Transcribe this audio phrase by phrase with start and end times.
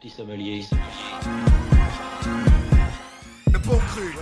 [0.00, 0.62] petit sommelier.
[3.52, 4.14] Le bon cru.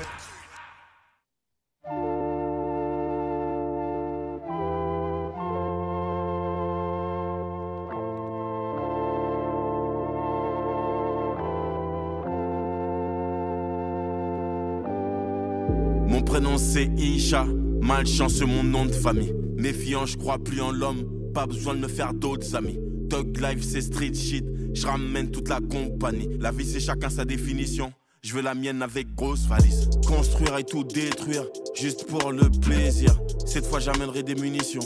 [16.09, 17.45] Mon prénom c'est Isha,
[17.81, 19.33] malchance mon nom de famille.
[19.57, 22.79] Méfiant, je crois plus en l'homme, pas besoin de me faire d'autres amis.
[23.09, 24.45] Dog life c'est street shit,
[24.75, 26.29] je toute la compagnie.
[26.39, 27.93] La vie c'est chacun sa définition.
[28.23, 29.89] Je veux la mienne avec grosse valise.
[30.07, 31.45] Construire et tout détruire,
[31.75, 33.19] juste pour le plaisir.
[33.47, 34.83] Cette fois j'amènerai des munitions.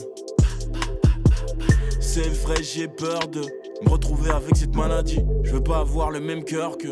[2.00, 3.40] C'est vrai, j'ai peur de
[3.84, 5.20] me retrouver avec cette maladie.
[5.44, 6.88] Je veux pas avoir le même cœur que.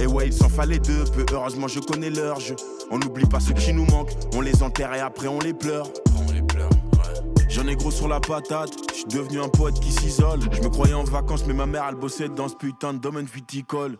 [0.00, 1.24] Et ouais, il s'en fallait deux peu.
[1.32, 2.54] Heureusement, je connais leur jeu.
[2.90, 4.12] On n'oublie pas ceux qui nous manquent.
[4.34, 5.90] On les enterre et après on les pleure.
[7.58, 8.70] J'en ai gros sur la patate.
[8.90, 10.38] Je suis devenu un poète qui s'isole.
[10.52, 13.26] Je me croyais en vacances, mais ma mère elle bossait dans ce putain de domaine
[13.26, 13.98] viticole.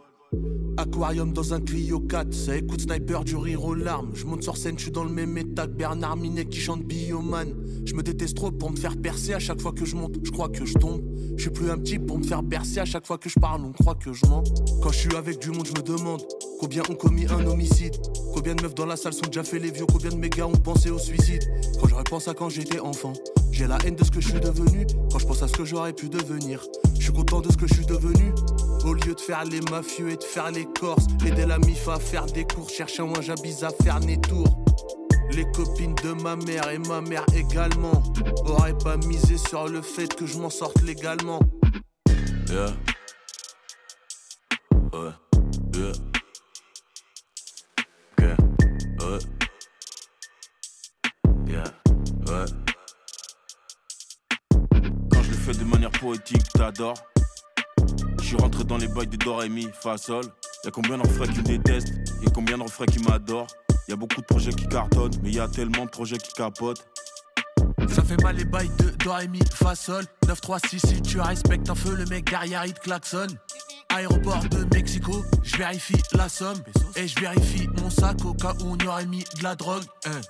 [0.79, 4.11] Aquarium dans un Clio 4, ça écoute sniper du rire aux larmes.
[4.15, 6.85] Je monte sur scène, je suis dans le même état que Bernard Minet qui chante
[6.85, 7.53] Bioman.
[7.85, 10.31] Je me déteste trop pour me faire percer à chaque fois que je monte, je
[10.31, 11.03] crois que je tombe.
[11.37, 13.63] Je suis plus un petit pour me faire bercer à chaque fois que je parle,
[13.65, 14.45] on croit que je mens.
[14.81, 16.23] Quand je suis avec du monde, je me demande
[16.61, 17.97] combien ont commis un homicide.
[18.33, 20.53] Combien de meufs dans la salle sont déjà fait les vieux, combien de mégas ont
[20.53, 21.43] pensé au suicide.
[21.81, 23.15] Quand je repense à quand j'étais enfant,
[23.51, 24.87] j'ai la haine de ce que je suis devenu.
[25.11, 27.67] Quand je pense à ce que j'aurais pu devenir, je suis content de ce que
[27.67, 28.33] je suis devenu.
[28.89, 31.99] Au lieu de faire les mafieux et de faire les corses, aider la MIF à
[31.99, 34.65] faire des cours, chercher un j'abise à faire des tours.
[35.33, 38.03] Les copines de ma mère et ma mère également
[38.47, 41.39] auraient pas misé sur le fait que je m'en sorte légalement.
[55.11, 56.97] Quand je le fais de manière poétique, t'adores.
[58.29, 60.23] Je suis rentré dans les bails de Dorémy, Fa Sol.
[60.63, 61.95] Y'a combien de refrains qui me détestent?
[62.23, 63.47] Y'a combien de refrains qui m'adorent?
[63.89, 66.87] Y'a beaucoup de projets qui cartonnent, mais y a tellement de projets qui capotent.
[67.89, 71.01] Ça fait mal les bails de Do, Ré, Mi, Fa, Sol 9, 3, 6, si
[71.01, 72.91] tu respectes un feu, le mec derrière il te
[73.89, 76.59] Aéroport de Mexico, je vérifie la somme
[76.97, 79.85] Et je vérifie mon sac au cas où on y aurait mis de la drogue
[80.05, 80.21] hein.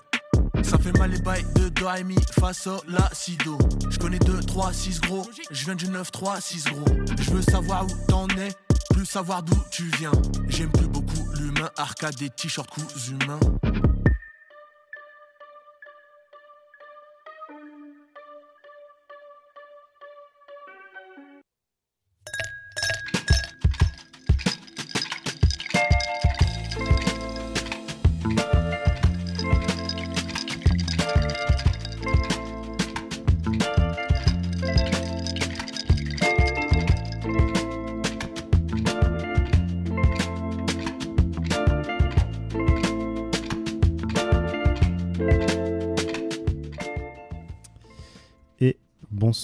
[0.63, 3.59] Ça fait mal les bails de Do, Ré, Mi, Fa, Sol, La, Si, Do
[3.91, 6.85] Je connais 2, 3, 6 gros, je viens du 9, 3, 6 gros.
[7.21, 8.51] Je veux savoir où t'en es,
[8.91, 10.13] plus savoir d'où tu viens.
[10.49, 13.41] J'aime plus beaucoup l'humain, arcade des t-shirts coups humains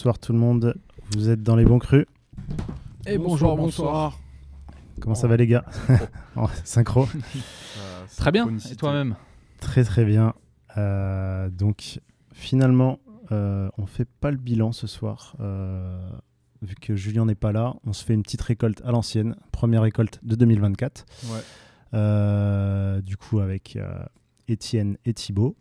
[0.04, 0.75] Bonsoir tout le monde,
[1.12, 2.04] vous êtes dans les bons crus.
[3.06, 4.20] Et bonjour, bonsoir.
[5.00, 5.65] Comment ça va les gars
[6.37, 7.09] En Synchro
[8.19, 9.16] Très bien, et toi-même
[9.60, 10.34] Très très bien.
[10.76, 12.00] Euh, donc
[12.34, 12.98] finalement,
[13.32, 15.37] euh, on fait pas le bilan ce soir.
[15.41, 16.06] euh,
[16.60, 19.81] vu que Julien n'est pas là, on se fait une petite récolte à l'ancienne, première
[19.81, 21.06] récolte de 2024.
[21.28, 21.38] Ouais.
[21.94, 24.04] Euh, du coup avec euh,
[24.48, 25.56] Étienne et Thibaut.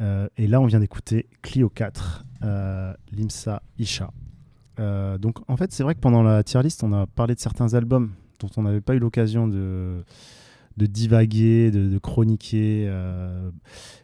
[0.00, 4.10] Euh, et là, on vient d'écouter Clio 4, euh, Limsa Isha.
[4.78, 7.40] Euh, donc, en fait, c'est vrai que pendant la tier list, on a parlé de
[7.40, 10.04] certains albums dont on n'avait pas eu l'occasion de,
[10.76, 12.86] divaguer, de, chroniquer.
[12.88, 13.50] euh,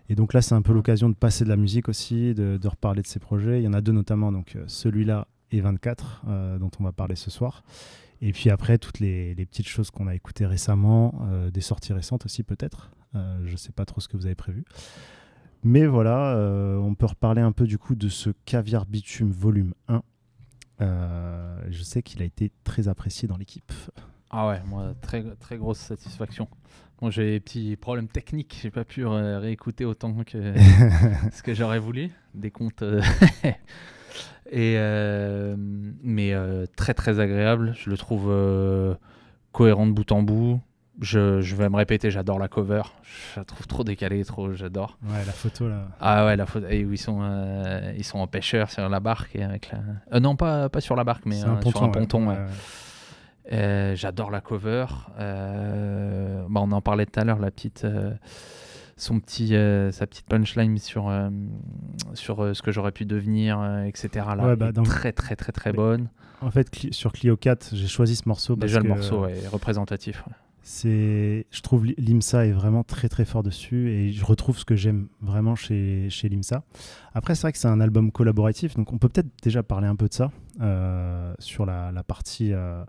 [0.08, 3.02] et donc là, c'est un peu l'occasion de passer de la musique aussi, de, reparler
[3.02, 3.60] de ces projets.
[3.60, 6.92] Il y en a deux notamment, donc euh, celui-là et 24, euh, dont on va
[6.92, 7.62] parler ce soir.
[8.20, 12.24] Et puis après, toutes les, petites choses qu'on a écoutées récemment, euh, des sorties récentes
[12.24, 12.90] aussi peut-être.
[13.14, 14.64] Euh, je ne sais pas trop ce que vous avez prévu.
[15.68, 19.74] Mais voilà, euh, on peut reparler un peu du coup de ce Caviar Bitume volume
[19.88, 20.00] 1.
[20.80, 23.72] Euh, je sais qu'il a été très apprécié dans l'équipe.
[24.30, 26.46] Ah ouais, moi, très, très grosse satisfaction.
[27.00, 30.54] Bon, j'ai des petits problèmes techniques, j'ai pas pu euh, réécouter autant que
[31.32, 32.82] ce que j'aurais voulu, des comptes.
[32.82, 33.02] euh,
[34.52, 34.76] et,
[36.00, 36.32] mais
[36.76, 38.32] très très agréable, je le trouve
[39.50, 40.60] cohérent de bout en bout.
[41.00, 42.82] Je, je vais me répéter, j'adore la cover,
[43.34, 44.96] je la trouve trop décalée, trop, j'adore.
[45.04, 45.88] Ouais, la photo là.
[46.00, 48.98] Ah ouais, la photo, et où ils sont, euh, ils sont en pêcheur sur la
[49.00, 49.80] barque et avec la.
[50.14, 51.92] Euh, non, pas, pas sur la barque, mais euh, sur un ouais.
[51.92, 52.28] ponton.
[52.28, 52.38] ouais.
[53.52, 54.86] Euh, J'adore la cover.
[55.18, 57.86] Bah, on en parlait tout à l'heure, la petite,
[58.96, 59.48] son petit,
[59.92, 61.12] sa petite punchline sur,
[62.14, 64.26] sur ce que j'aurais pu devenir, etc.
[64.34, 66.08] Là, Ouais, bah, très très très très bonne.
[66.40, 69.46] En fait, sur Clio 4, j'ai choisi ce morceau parce Déjà le que, morceau est
[69.48, 70.24] représentatif.
[70.68, 74.74] C'est, je trouve l'IMSA est vraiment très très fort dessus et je retrouve ce que
[74.74, 76.64] j'aime vraiment chez, chez l'IMSA.
[77.14, 79.94] Après, c'est vrai que c'est un album collaboratif, donc on peut peut-être déjà parler un
[79.94, 82.82] peu de ça euh, sur la, la partie euh,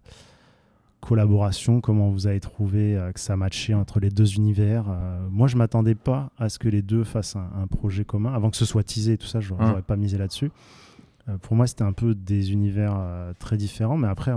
[1.02, 4.86] collaboration, comment vous avez trouvé euh, que ça matchait entre les deux univers.
[5.30, 8.50] Moi, je m'attendais pas à ce que les deux fassent un, un projet commun, avant
[8.50, 10.50] que ce soit teasé et tout ça, j'aurais j'aurais pas misé là-dessus.
[11.44, 13.00] Pour moi, c'était un peu des univers
[13.38, 14.32] très différents, mais après,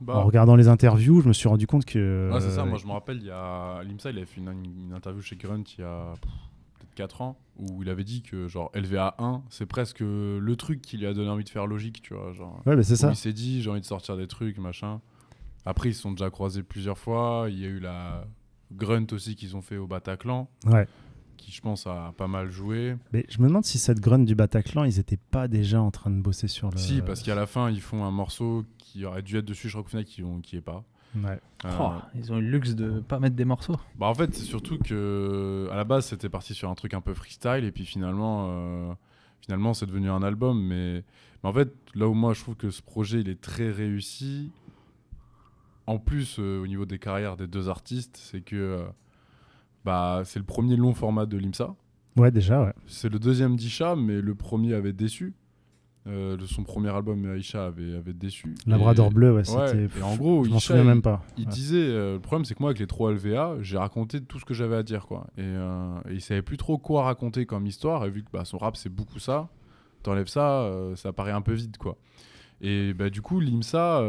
[0.00, 2.30] Bah, en regardant les interviews, je me suis rendu compte que.
[2.32, 4.40] Ouais, c'est ça, euh, moi je me rappelle, il y a Limsa, il avait fait
[4.40, 6.14] une, une interview chez Grunt il y a
[6.78, 10.80] peut-être 4 ans, où il avait dit que genre LVA 1, c'est presque le truc
[10.80, 12.32] qui lui a donné envie de faire logique, tu vois.
[12.32, 13.10] Genre, Ouais, bah, c'est ça.
[13.10, 15.00] il s'est dit, j'ai envie de sortir des trucs, machin.
[15.66, 17.46] Après, ils se sont déjà croisés plusieurs fois.
[17.50, 18.24] Il y a eu la
[18.72, 20.86] Grunt aussi qu'ils ont fait au Bataclan, Ouais.
[21.40, 22.96] Qui je pense a pas mal joué.
[23.12, 26.10] Mais je me demande si cette grunt du Bataclan, ils étaient pas déjà en train
[26.10, 26.76] de bosser sur le.
[26.78, 29.72] Si, parce qu'à la fin, ils font un morceau qui aurait dû être dessus, je
[29.74, 30.84] crois qu'au final, qui, ont- qui est pas.
[31.16, 31.40] Ouais.
[31.64, 33.76] Euh, Oh, ils ont eu le luxe de pas mettre des morceaux.
[33.98, 37.00] Bah en fait, c'est surtout que à la base, c'était parti sur un truc un
[37.00, 38.92] peu freestyle et puis finalement, euh,
[39.40, 40.62] finalement, c'est devenu un album.
[40.62, 41.02] Mais,
[41.42, 44.52] mais en fait, là où moi je trouve que ce projet il est très réussi,
[45.86, 48.84] en plus euh, au niveau des carrières des deux artistes, c'est que euh,
[49.84, 51.74] bah c'est le premier long format de l'IMSA.
[52.16, 52.72] Ouais, déjà, ouais.
[52.86, 55.34] C'est le deuxième d'Isha, mais le premier avait déçu.
[56.06, 58.54] Euh, son premier album, Aisha avait, avait déçu.
[58.66, 59.98] Labrador Et- bleu, ouais, Ouais, c'était.
[59.98, 61.22] et en gros, je m'en Isha, même pas.
[61.36, 61.50] il Ouais.
[61.52, 64.46] disait euh, le problème c'est que moi avec les trois LVA j'ai raconté tout ce
[64.46, 67.66] que j'avais à dire quoi et, euh, et il savait plus trop quoi raconter comme
[67.66, 69.50] histoire et vu que bah, son rap c'est beaucoup ça
[70.02, 71.98] t'enlèves ça euh, ça paraît un peu vide quoi
[72.62, 74.02] et bah, du coup l'IMSA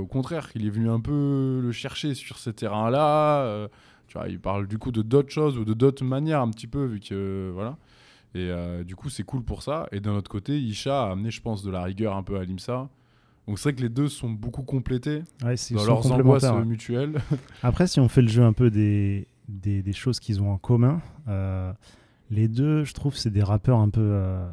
[0.00, 3.68] au contraire il est venu un peu le chercher sur ces terrains là
[4.08, 6.66] tu vois il parle du coup de d'autres choses ou de d'autres manières un petit
[6.66, 7.76] peu vu que voilà
[8.34, 11.30] et euh, du coup c'est cool pour ça et d'un autre côté Isha a amené
[11.30, 12.88] je pense de la rigueur un peu à l'IMSA
[13.46, 16.64] donc c'est vrai que les deux sont beaucoup complétés Ouais, dans sont leurs angoisses ouais.
[16.64, 17.20] mutuelles.
[17.62, 20.56] Après, si on fait le jeu un peu des, des, des choses qu'ils ont en
[20.56, 21.70] commun, euh,
[22.30, 24.00] les deux, je trouve, c'est des rappeurs un peu.
[24.00, 24.50] euh,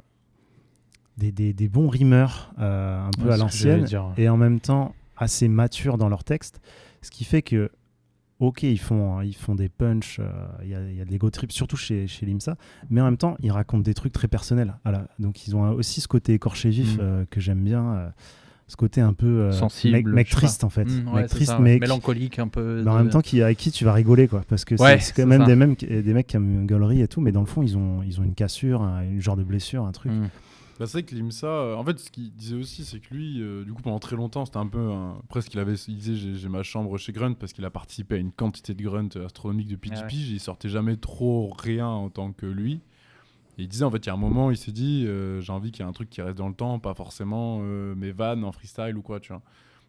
[1.18, 3.88] des, des, des bons rimeurs, euh, un peu Ouais, à l'ancienne,
[4.18, 6.60] et en même temps assez matures dans leurs textes.
[7.02, 7.72] Ce qui fait que,
[8.42, 10.26] ok, ils font, ils font des punchs, euh,
[10.64, 12.58] il y, a, il y a de l'ego trip, surtout chez, chez Limsa,
[12.90, 14.76] mais en même temps, ils racontent des trucs très personnels.
[14.84, 15.08] Voilà.
[15.20, 17.00] Donc, ils ont aussi ce côté écorché vif Mm.
[17.02, 17.94] euh, que j'aime bien.
[17.94, 18.10] euh,
[18.68, 21.60] ce côté un peu euh, Sensible, mec, triste en fait Mmh, ouais, mec triste ça,
[21.60, 22.82] mélancolique un peu.
[22.86, 24.44] mais en même temps, qui, avec qui tu vas rigoler, quoi.
[24.48, 25.46] Parce que c'est- Ouais, c'est quand même ça.
[25.48, 27.78] des, mêmes, des mecs qui aiment une gaulerie et tout, mais dans le fond, ils
[27.78, 30.14] ont, ils ont une cassure, un, une genre de blessure, un truc.
[30.14, 30.30] Mm.
[30.80, 33.42] Bah, c'est vrai que l'IMSA, euh, en fait, ce qu'il disait aussi, c'est que lui,
[33.42, 34.80] euh, du coup, pendant très longtemps, c'était un peu.
[34.92, 38.16] un- presque, il, avait, il disait j'ai, ma chambre chez Grunt parce qu'il a participé
[38.16, 40.08] à une quantité de Grunt astronomique depuis Ah 10 ouais.
[40.08, 40.30] piges.
[40.32, 42.82] Il sortait jamais trop rien en tant que lui.
[43.58, 45.52] Et il disait, en fait, il y a un moment, il s'est dit euh, j'ai
[45.54, 48.44] envie qu'il y ait un truc qui reste dans le temps, pas forcément mes vannes
[48.44, 49.42] en freestyle ou quoi, tu vois.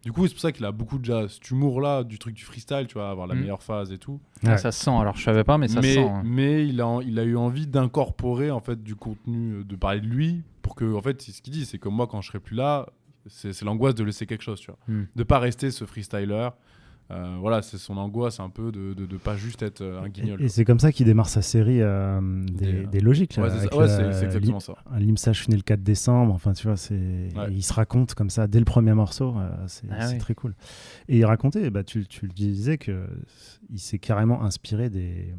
[0.04, 2.86] Du coup, c'est pour ça qu'il a beaucoup déjà cet humour-là du truc du freestyle,
[2.88, 3.40] tu vois, avoir la Mm.
[3.40, 4.20] meilleure phase et tout.
[4.44, 4.58] Ah, Ouais.
[4.58, 6.08] ça se sent, alors je savais pas, mais ça mais, se sent.
[6.08, 6.22] hein.
[6.24, 10.00] mais il, a, il a eu envie d'incorporer en fait du contenu, euh, de parler
[10.00, 12.28] de lui, pour que en fait, c'est ce qu'il dit, c'est que moi quand je
[12.28, 12.86] serai plus là,
[13.28, 15.04] c'est l'angoisse de laisser quelque chose, tu vois, Hmm.
[15.14, 16.48] de pas rester ce freestyler.
[17.10, 20.08] Euh, voilà, c'est son angoisse un peu de, de, de pas juste être euh, un
[20.08, 20.40] guignol.
[20.40, 23.34] Et, et c'est comme ça qu'il démarre sa série euh, des, Des- des logiques.
[23.38, 23.76] Ouais, c'est ça.
[23.76, 24.74] Ouais, exactement ça.
[24.90, 26.32] Un Limsa, je suis né le 4 décembre.
[26.32, 27.48] Enfin, tu vois, c'est Ouais.
[27.50, 29.34] il se raconte comme ça dès le premier morceau.
[29.36, 30.18] euh, c'est Ah oui.
[30.18, 30.54] très cool.
[31.08, 33.04] Et il racontait, bah, tu, tu le disais, que
[33.68, 35.34] il s'est carrément inspiré des,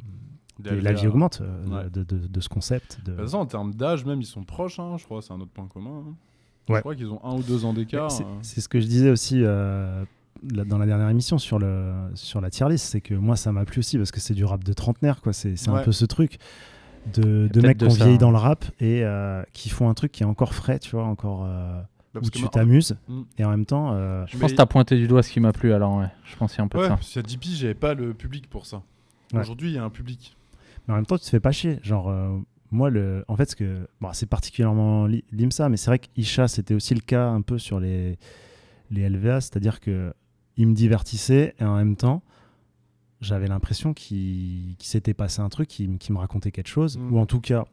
[0.64, 1.90] La vie augmente, euh, Ouais.
[1.90, 3.00] de, de- de ce concept.
[3.04, 3.14] De...
[3.14, 5.52] Bah, façon, en termes d'âge, même, ils sont proches, hein, je crois, c'est un autre
[5.52, 6.04] point commun.
[6.10, 6.16] hein.
[6.70, 8.12] Je crois qu'ils ont un ou deux ans d'écart.
[8.12, 8.28] C'est- euh.
[8.44, 10.06] C'est ce que je disais aussi euh,
[10.42, 13.66] dans la dernière émission sur, le, sur la tier list, c'est que moi ça m'a
[13.66, 15.32] plu aussi parce que c'est du rap de trentenaire, quoi.
[15.34, 15.84] C'est c'est un Ouais.
[15.84, 16.38] peu ce truc
[17.14, 18.20] de, de mecs qui ont ça, vieilli hein.
[18.20, 21.06] dans le rap et euh, qui font un truc qui est encore frais, tu vois,
[21.06, 21.82] encore euh,
[22.14, 23.22] Bah, où tu t'amuses Mm.
[23.38, 23.92] et en même temps.
[23.94, 26.08] euh, Je pense que t'as pointé du doigt ce qui m'a plu, alors ouais.
[26.26, 27.22] Je pense qu'il y a un peu Ouais, de ça.
[27.22, 28.82] 10 piges, j'avais pas le public pour ça.
[29.34, 29.40] Ouais.
[29.42, 30.36] Aujourd'hui, il y a un public.
[30.88, 31.80] Mais en même temps, tu te fais pas chier.
[31.84, 32.38] Genre, euh,
[32.72, 33.24] moi, le...
[33.28, 33.88] en fait, ce que...
[34.02, 37.58] bon, c'est particulièrement li- l'IMSA, mais c'est vrai qu'Isha, c'était aussi le cas un peu
[37.58, 38.18] sur les,
[38.92, 40.14] les LVA, c'est-à-dire que
[40.58, 42.22] il me divertissait et en même temps,
[43.22, 47.14] j'avais l'impression qu'il s'était passé un truc, qui, qui me racontait quelque chose, Mm.
[47.14, 47.66] ou en tout cas,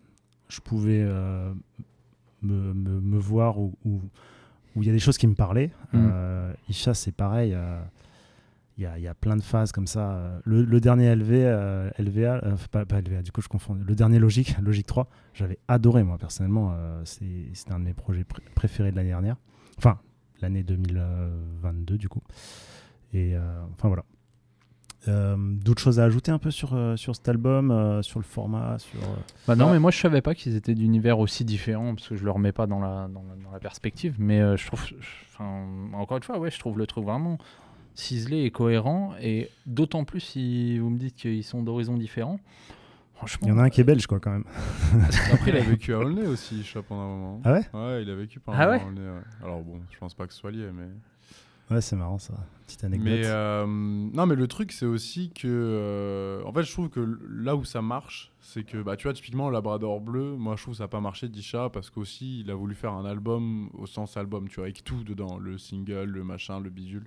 [0.48, 1.52] je pouvais euh,
[2.42, 3.74] me, me- me voir où
[4.76, 5.72] il y a des choses qui me parlaient.
[5.92, 6.08] Mm.
[6.12, 7.52] Euh, Isha, c'est pareil.
[7.54, 7.80] euh,
[8.78, 10.40] il y, a, il y a plein de phases comme ça.
[10.44, 13.74] Le, le dernier LV, LVA, pas, pas LVA, du coup je confonds.
[13.74, 16.74] Le dernier Logique, Logique 3, j'avais adoré moi personnellement.
[17.04, 19.36] C'était un de mes projets pr- préférés de l'année dernière.
[19.76, 19.98] Enfin,
[20.42, 22.22] l'année 2022 du coup.
[23.12, 23.40] Et euh,
[23.72, 24.04] enfin voilà.
[25.08, 28.24] Euh, D'autres choses à ajouter un peu sur, euh, sur cet album, euh, sur le
[28.24, 29.00] format sur,
[29.48, 32.24] Bah non, mais moi je savais pas qu'ils étaient d'univers aussi différents parce que je
[32.24, 34.14] le remets pas dans la, dans la, dans la perspective.
[34.18, 35.42] Mais euh, je trouve, je-
[35.94, 37.38] encore une fois, ouais, je trouve le truc vraiment
[37.94, 39.12] ciselé et cohérent.
[39.22, 42.38] Et d'autant plus si vous me dites qu'ils sont d'horizons différents.
[43.20, 44.44] Franchement, Il y en a un qui est belge, quoi, quand même.
[45.32, 47.40] Après, il a vécu à Aulnay aussi, Chat, pendant un moment.
[47.44, 49.24] Ah ouais Ouais, il a vécu pendant Ah un ouais moment à Aulnay, ouais.
[49.44, 50.88] Alors bon, je pense pas que ce soit lié, mais.
[51.74, 52.34] Ouais, c'est marrant, ça.
[52.66, 53.08] Petite anecdote.
[53.12, 55.46] Mais euh, non, mais le truc, c'est aussi que.
[55.46, 59.12] euh, en fait, je trouve que là où ça marche, c'est que, bah, tu vois,
[59.12, 62.50] typiquement, Labrador Bleu, moi, je trouve que ça n'a pas marché d'Isha parce qu'aussi, il
[62.50, 66.04] a voulu faire un album au sens album, tu vois, avec tout dedans, le single,
[66.06, 67.04] le machin, le bidule.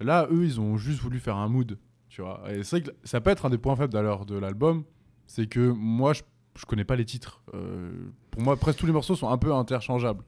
[0.00, 2.42] Là, eux, ils ont juste voulu faire un mood, tu vois.
[2.52, 4.84] Et c'est vrai que ça peut être un des points faibles d'ailleurs de l'album,
[5.26, 6.22] c'est que moi, je,
[6.58, 7.40] je connais pas les titres.
[7.54, 7.90] Euh,
[8.30, 10.22] pour moi, presque tous les morceaux sont un peu interchangeables,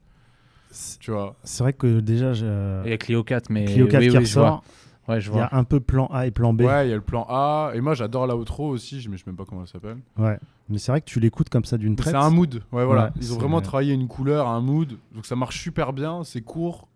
[0.71, 1.35] C'est tu vois.
[1.43, 4.17] c'est vrai que déjà, je- il y a Clio 4, mais Clio 4 oui, qui
[4.17, 4.49] oui, vois.
[4.49, 4.63] ressort,
[5.07, 5.57] Ouais, je il y a vois.
[5.57, 6.61] un peu plan A et plan B.
[6.61, 9.23] Ouais, il y a le plan A, et moi, j'adore la outro aussi, mais je
[9.23, 9.97] sais même pas comment elle s'appelle.
[10.17, 10.37] Ouais.
[10.69, 12.11] Mais c'est vrai que tu l'écoutes comme ça d'une traite.
[12.13, 13.05] C'est un mood, ouais, voilà.
[13.05, 16.41] Ouais, Ils ont vraiment travaillé une couleur, un mood, donc ça marche super bien, c'est
[16.41, 16.87] court.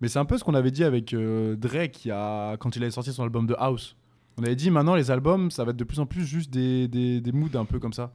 [0.00, 2.56] Mais c'est un peu ce qu'on avait dit avec euh, Drake il y a...
[2.56, 3.96] quand il avait sorti son album de House.
[4.38, 6.86] On avait dit maintenant les albums, ça va être de plus en plus juste des,
[6.88, 8.12] des, des moods un peu comme ça.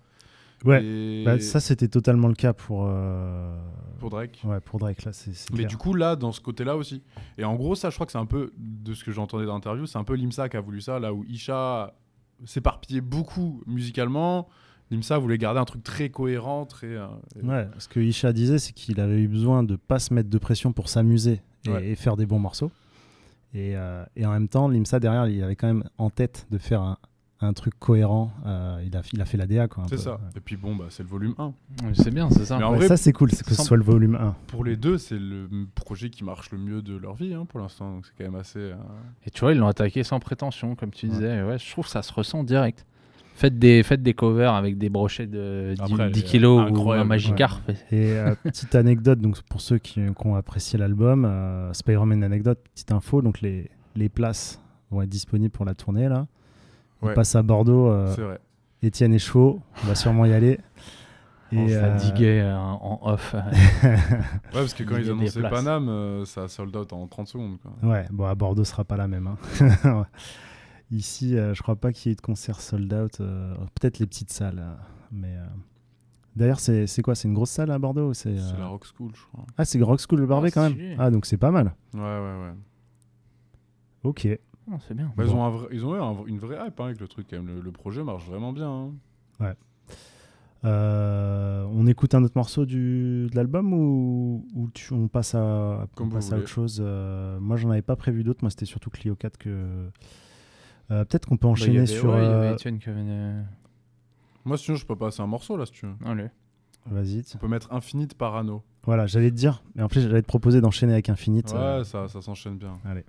[0.63, 0.84] Ouais.
[0.84, 3.58] Et Bah, ça, c'était totalement le cas pour, euh,
[4.00, 4.42] pour Drake.
[4.46, 5.03] ouais, pour Drake.
[5.03, 5.68] Là, c'est Mais clair.
[5.68, 7.03] du coup, là, dans ce côté-là aussi.
[7.38, 9.56] Et en gros, ça, je crois que c'est un peu, de ce que j'entendais dans
[9.56, 11.94] l'interview, c'est un peu Limsa qui a voulu ça, là où Isha
[12.46, 14.48] s'éparpillait beaucoup musicalement.
[14.92, 16.88] Limsa voulait garder un truc très cohérent, très.
[16.88, 17.08] euh,
[17.44, 20.38] Ouais, ce que Isha disait, c'est qu'il avait eu besoin de pas se mettre de
[20.38, 21.88] pression pour s'amuser et, Ouais.
[21.89, 22.72] et faire des bons morceaux.
[23.53, 26.57] Et, euh, et en même temps, Limsa derrière, il avait quand même en tête de
[26.57, 26.98] faire un,
[27.39, 28.31] un truc cohérent.
[28.45, 30.19] Euh, il, a, il a fait la DA, C'est ça.
[30.36, 31.53] Et puis bon, bah, c'est le volume 1.
[31.93, 32.57] C'est bien, c'est ça.
[32.57, 34.36] Mais en Ouais, vrai, ça, c'est cool, c'est que ce soit le volume 1.
[34.48, 37.60] pour les deux, c'est le projet qui marche le mieux de leur vie hein, pour
[37.60, 37.93] l'instant.
[37.95, 38.60] Donc c'est quand même assez.
[38.60, 38.75] euh,
[39.25, 41.12] Et tu vois, ils l'ont attaqué sans prétention, comme tu Ouais.
[41.13, 41.43] disais.
[41.43, 42.86] Ouais, je trouve que ça se ressent direct.
[43.36, 46.72] Faites des, faites des covers avec des brochets de 10, Après, elle 10 est kilos
[46.72, 47.04] ou un.
[47.04, 47.62] Magikarp.
[47.92, 52.60] Et euh, petite anecdote, donc pour ceux qui, qui ont apprécié l'album, euh, Spider-Man anecdote,
[52.74, 54.62] petite info, donc les, les places
[54.92, 56.28] vont être disponibles pour la tournée là.
[57.02, 57.13] On Ouais.
[57.16, 58.40] passe à Bordeaux, euh, C'est vrai.
[58.82, 60.60] Étienne est chaud, on va sûrement y aller.
[61.52, 63.36] On Et, euh, fatiguait euh, en off.
[63.84, 63.98] Ouais,
[64.54, 65.42] parce que quand ils annonçaient.
[65.42, 67.58] Paname, euh, ça a sold out en 30 secondes.
[67.62, 67.90] Quoi.
[67.90, 69.28] Ouais, bon, à Bordeaux, ce sera pas la même.
[69.28, 70.06] hein.
[70.93, 73.19] Ici, euh, je crois pas qu'il y ait de concert sold out.
[73.19, 74.59] euh, Peut-être les petites salles.
[74.59, 74.75] euh,
[75.12, 75.45] mais euh,
[76.35, 77.13] D'ailleurs, c'est quoi?
[77.15, 79.45] C'est une grosse salle à Bordeaux c'est, euh, la Rock School, je crois.
[79.57, 80.95] Ah, c'est Rock School de Barbet Ah, quand même.
[81.00, 81.73] Ah, donc c'est pas mal.
[81.93, 82.05] Ouais, ouais,
[82.43, 82.53] ouais.
[84.03, 84.27] Ok.
[84.71, 85.12] Oh, c'est bien.
[85.17, 87.07] Bah, ils ont, un vrai- ils ont eu un- une vraie hype hein, avec le
[87.07, 87.47] truc, quand même.
[87.55, 88.69] Le, le projet marche vraiment bien.
[88.69, 88.91] hein.
[90.65, 95.88] Euh, on écoute un autre morceau du, de l'album ou, ou tu- on passe à,
[95.95, 96.41] Comme on vous passe à voulez.
[96.43, 98.39] autre chose Euh, Moi, j'en avais pas prévu d'autres.
[98.43, 99.89] Moi, c'était surtout Clio 4 que.
[100.92, 102.06] Euh, Peut-être qu'on peut Bah, enchaîner avait- sur.
[102.10, 103.46] ouais, euh, avait une-
[104.46, 105.96] Moi, sinon, je peux passer un morceau là, si tu veux.
[106.06, 106.28] Allez.
[106.86, 107.24] Vas-y.
[107.36, 108.62] On peut mettre Infinite Parano.
[108.84, 109.63] Voilà, j'allais te dire.
[109.75, 111.52] Mais en plus, j'allais te proposer d'enchaîner avec Infinite.
[111.54, 112.74] Ouais, euh, ça, ça s'enchaîne bien.
[112.84, 113.06] Allez.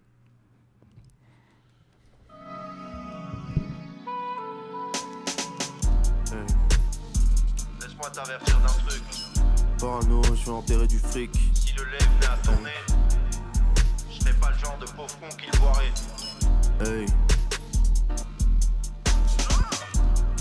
[7.80, 9.02] Laisse-moi t'avertir d'un truc.
[9.78, 11.30] Parano, je vais enterrer du fric.
[11.54, 12.70] Si le lait venait à tourner,
[14.10, 17.00] je serais pas le genre de pauvre con qui le boirait.
[17.00, 17.06] Hey.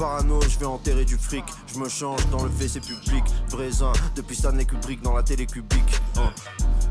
[0.03, 1.45] Parano, je vais enterrer du fric.
[1.73, 3.23] Je me change dans le WC public.
[3.53, 6.01] Un, depuis Stanley Kubrick dans la télé cubique.
[6.17, 6.29] Hein.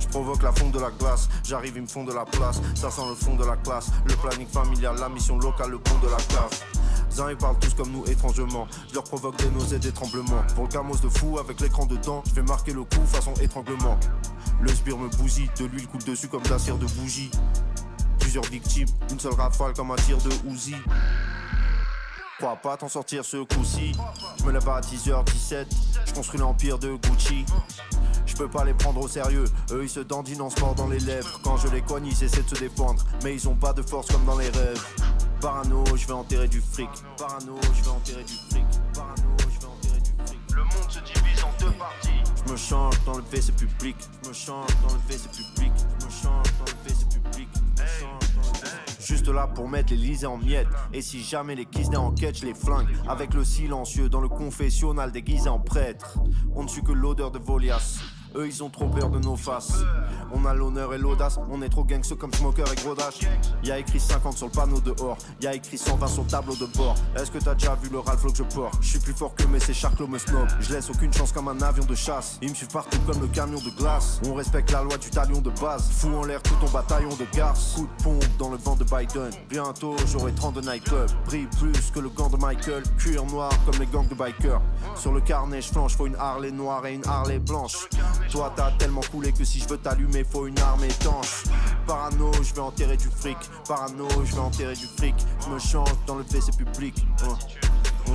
[0.01, 1.29] Je provoque la fonte de la glace.
[1.45, 2.63] J'arrive, ils me font de la place.
[2.75, 3.91] Ça sent le fond de la classe.
[4.07, 6.65] Le planning familial, la mission locale, le pont de la classe.
[7.29, 8.67] Ils parlent tous comme nous étrangement.
[8.89, 10.43] Je leur provoque des nausées, des tremblements.
[10.55, 14.01] Pour le gamos de fou, avec l'écran dedans, je vais marquer le coup façon étranglement.
[14.63, 17.31] Le sbire me bousille, de l'huile coule dessus comme de la cire de bougie.
[18.21, 20.77] Plusieurs victimes, une seule rafale comme un tir de Uzi.
[22.43, 23.93] Crois pas t'en sortir ce coup-ci.
[24.41, 25.65] Je me lève à 10h17,
[26.07, 27.47] je construis l'empire de Gucci.
[28.27, 30.99] Je peux pas les prendre au sérieux, eux ils se dandinent en sport dans les
[30.99, 31.41] lèvres.
[31.45, 34.11] Quand je les coigne, ils essaient de se défendre, mais ils ont pas de force
[34.11, 34.85] comme dans les rêves.
[35.41, 36.89] Parano, je vais enterrer du fric.
[37.17, 38.65] Parano, je vais enterrer du fric.
[38.93, 40.39] Parano, je vais enterrer du fric.
[40.57, 42.33] Le monde se divise en deux parties.
[42.45, 43.97] Je me change dans le WC public.
[44.25, 45.73] Je me change dans le WC public.
[46.01, 47.12] Je me change dans le WC public.
[49.13, 50.69] Juste là pour mettre l'Elysée en miettes.
[50.95, 52.87] Et si jamais les Kisney en quête, je les flingue.
[53.07, 56.19] Avec le silencieux dans le confessionnal déguisé en prêtre.
[56.55, 58.01] On ne suit que l'odeur de Volias.
[58.37, 59.73] Eux ils ont trop peur de nos faces.
[60.35, 63.21] On a l'honneur et l'audace, on est trop gangsters comme Smoker et Grodash.
[63.65, 66.95] Y'a écrit 50 sur le panneau dehors, y'a écrit 120 sur le tableau de bord.
[67.17, 68.75] Est-ce que t'as déjà vu le Ralph que je porte?
[68.81, 70.49] Je suis plus fort que mes ces charclos me snob.
[70.61, 72.39] Je laisse aucune chance comme un avion de chasse.
[72.41, 74.21] Ils me suivent partout comme le camion de glace.
[74.27, 75.91] On respecte la loi du talion de base.
[75.91, 77.75] Fous en l'air tout ton bataillon de garce.
[77.75, 79.31] Coup de pompe dans le vent de Biden.
[79.49, 81.11] Bientôt j'aurai 30 de nightclub.
[81.27, 82.83] Brille plus que le gant de Michael.
[82.99, 84.61] Cuir noir comme les gangs de bikers.
[84.97, 87.89] Sur le carnet, je flanche, faut une Harley noire et une Harley blanche.
[88.31, 91.45] Toi t'as tellement coulé que si je veux t'allumer, faut une arme étanche.
[91.87, 93.37] Parano, je vais enterrer du fric.
[93.67, 95.15] Parano, je vais enterrer du fric.
[95.45, 96.95] Je me change dans le WC public.
[97.23, 98.15] Uh, uh.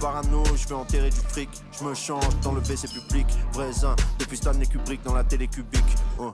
[0.00, 1.48] Parano, je vais enterrer du fric.
[1.78, 3.26] Je me change dans le WC public.
[3.52, 3.70] Vrai
[4.18, 5.96] depuis Stanley Kubrick dans la télé cubique.
[6.18, 6.32] Uh.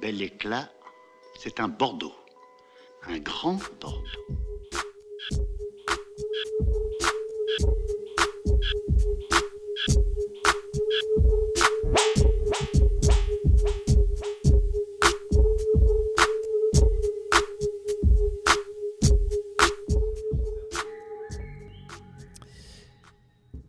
[0.00, 0.68] Bel éclat.
[1.38, 2.12] C'est un Bordeaux,
[3.06, 4.02] un grand Bordeaux.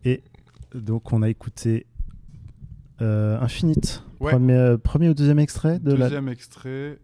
[0.04, 0.22] Et
[0.74, 1.86] donc on a écouté
[3.00, 4.30] euh, Infinite, Ouais.
[4.32, 6.98] premier, euh, premier ou deuxième extrait de la Deuxième extrait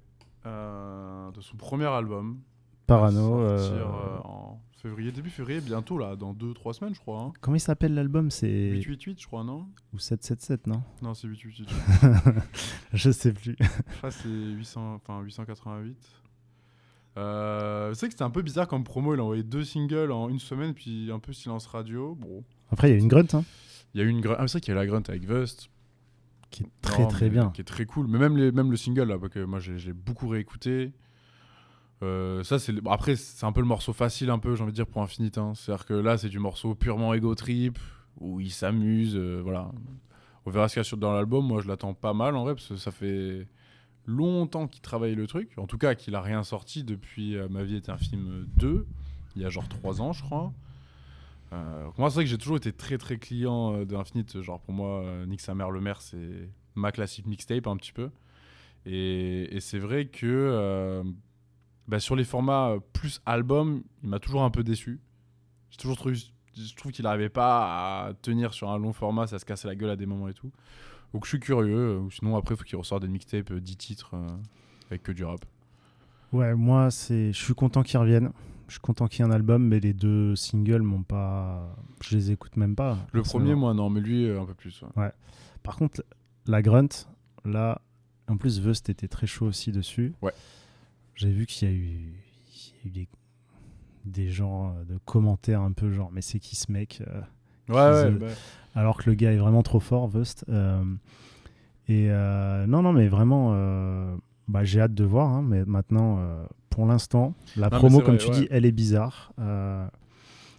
[0.47, 2.39] euh, de son premier album.
[2.87, 3.41] Parano.
[3.41, 3.87] Euh, sortir,
[4.25, 7.21] en février, début février, bientôt là, dans 2-3 semaines, je crois.
[7.21, 7.33] hein.
[7.41, 8.31] Comment il s'appelle l'album?
[8.31, 9.67] C'est 888, je crois, non?
[9.93, 10.83] Ou 777 non?
[11.03, 12.43] Non, c'est 888.
[12.95, 13.57] Je sais plus.
[13.61, 15.97] Je crois que c'est 800, enfin 888.
[17.17, 19.15] Euh, c'est que c'était un peu bizarre comme promo.
[19.15, 22.15] Il a envoyé deux singles en une semaine, puis un peu silence radio.
[22.15, 23.43] Bon, Après il y a une grunt hein,
[23.95, 24.37] il y a eu une grunt.
[24.39, 25.69] Ah, c'est vrai qu'il y a la grunt avec Vust.
[26.51, 27.51] Qui est très Non, très bien.
[27.51, 28.07] Qui est très cool.
[28.09, 30.93] Mais même, les, même le single, là, parce que moi j'ai beaucoup réécouté.
[32.03, 34.73] Euh, ça, c'est bon, après, c'est un peu le morceau facile, un peu, j'ai envie
[34.73, 35.37] de dire, pour Infinite.
[35.39, 35.53] hein.
[35.55, 37.79] C'est-à-dire que là, c'est du morceau purement ego trip,
[38.21, 39.17] où il s'amuse.
[39.17, 39.71] euh, voilà.
[40.47, 41.45] On verra ce qu'il y a sur- dans l'album.
[41.47, 43.47] Moi, je l'attends pas mal, en vrai, parce que ça fait
[44.07, 45.51] longtemps qu'il travaille le truc.
[45.59, 48.87] En tout cas, qu'il a rien sorti depuis euh, Ma vie était un film 2,
[49.37, 50.53] il y a genre 3 ans, je crois.
[51.53, 54.43] Euh, moi, c'est vrai que j'ai toujours été très très client euh, d'Infinite.
[54.43, 57.93] Genre, pour moi, euh, Nick sa mère, le maire, c'est ma classique mixtape un petit
[57.93, 58.11] peu.
[58.87, 61.03] Et, c'est vrai que
[61.89, 65.01] bah, sur les formats plus album, il m'a toujours un peu déçu.
[65.71, 69.39] J'ai toujours trouvé, je trouve qu'il n'arrivait pas à tenir sur un long format, ça
[69.39, 70.51] se cassait la gueule à des moments et tout.
[71.13, 72.01] Donc je suis curieux.
[72.11, 74.15] sinon, après, il faut qu'il ressorte des mixtapes, euh, 10 titres
[74.91, 75.45] avec que du rap.
[76.33, 78.31] Ouais, moi je suis content qu'ils reviennent.
[78.69, 82.17] Je suis content qu'il y ait un album, mais les deux singles m'ont pas, je
[82.17, 82.99] les écoute même pas.
[83.13, 84.83] Le premier, moi, non, mais lui, euh, un peu plus.
[84.97, 85.11] ouais.
[85.63, 86.03] Par contre,
[86.47, 86.89] la grunt,
[87.45, 87.81] là,
[88.29, 90.15] en plus Vust était très chaud aussi dessus.
[90.23, 90.33] Ouais.
[91.15, 93.09] J'ai vu qu'il y a eu, il y a eu des,
[94.05, 97.21] des gens euh, de commentaires un peu genre, mais c'est qui ce mec euh,
[97.71, 98.27] Ouais, ouais, bah,
[98.75, 100.45] alors que le gars est vraiment trop fort, Vust.
[100.49, 100.83] Euh,
[101.89, 103.53] et euh, non, non, mais vraiment,
[104.47, 105.29] bah, j'ai hâte de voir.
[105.31, 106.19] hein, mais maintenant,
[106.79, 108.35] pour l'instant, la Non, promo, comme tu ouais.
[108.43, 109.33] dis, elle est bizarre.
[109.41, 109.85] Euh,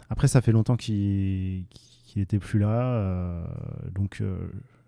[0.09, 1.63] après, ça fait longtemps qu'il
[2.03, 2.81] qu'il était plus là.
[2.93, 3.45] euh,
[3.95, 4.37] donc, euh,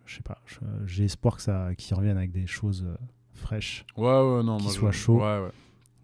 [0.06, 0.40] je sais pas.
[0.86, 2.98] J'ai espoir que ça, qu'il revienne avec des choses euh,
[3.34, 4.58] fraîches, ouais, ouais, non.
[4.58, 5.20] Qu'il je- soit chaud.
[5.22, 5.52] Ouais, ouais.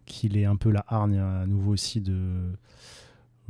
[0.06, 2.16] qu'il ait un peu la hargne à nouveau aussi de.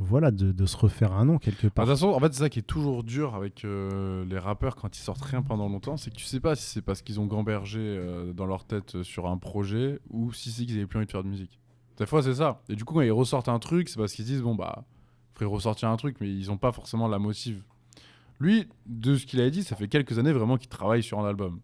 [0.00, 1.86] Voilà, de, de se refaire un nom quelque Bah, part.
[1.86, 4.96] De toute façon, en fait, c'est ça qui est toujours dur avec les rappeurs quand
[4.96, 7.26] ils sortent rien pendant longtemps, c'est que tu sais pas si c'est parce qu'ils ont
[7.26, 8.00] gambergé
[8.34, 11.22] dans leur tête sur un projet ou si c'est qu'ils avaient plus envie de faire
[11.22, 11.60] de musique.
[11.98, 12.60] Des fois, c'est ça.
[12.68, 14.84] Et du coup, quand ils ressortent un truc, c'est parce qu'ils se disent bon bah,
[15.34, 17.62] faudrait ressortir un truc, mais ils ont pas forcément la motive.
[18.40, 21.28] Lui, de ce qu'il a dit, ça fait quelques années vraiment qu'il travaille sur un
[21.28, 21.60] album.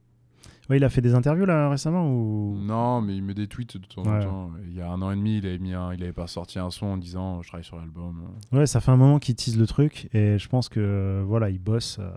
[0.71, 2.57] Ouais, il a fait des interviews là récemment ou?
[2.59, 4.51] Non, mais il met des tweets de temps en temps.
[4.67, 6.59] Il y a un an et demi, il avait, mis un- il avait pas sorti
[6.59, 8.23] un son en disant je travaille sur l'album.
[8.51, 11.59] Ouais, ça fait un moment qu'il tease le truc et je pense que voilà, il
[11.59, 12.11] bosse, euh,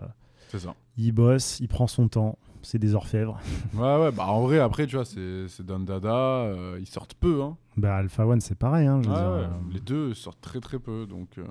[0.48, 0.74] C'est ça.
[0.96, 2.38] il bosse, il prend son temps.
[2.70, 3.40] C'est des orfèvres.
[3.74, 7.42] Ouais, ouais, bah en vrai, après, tu vois, c'est Don Dada, euh, ils sortent peu,
[7.42, 7.56] hein.
[7.78, 8.86] Bah Alpha One, c'est pareil.
[8.86, 11.38] hein, je veux Ouais, dire, ouais, euh, Les deux sortent très très peu, donc.
[11.38, 11.44] euh,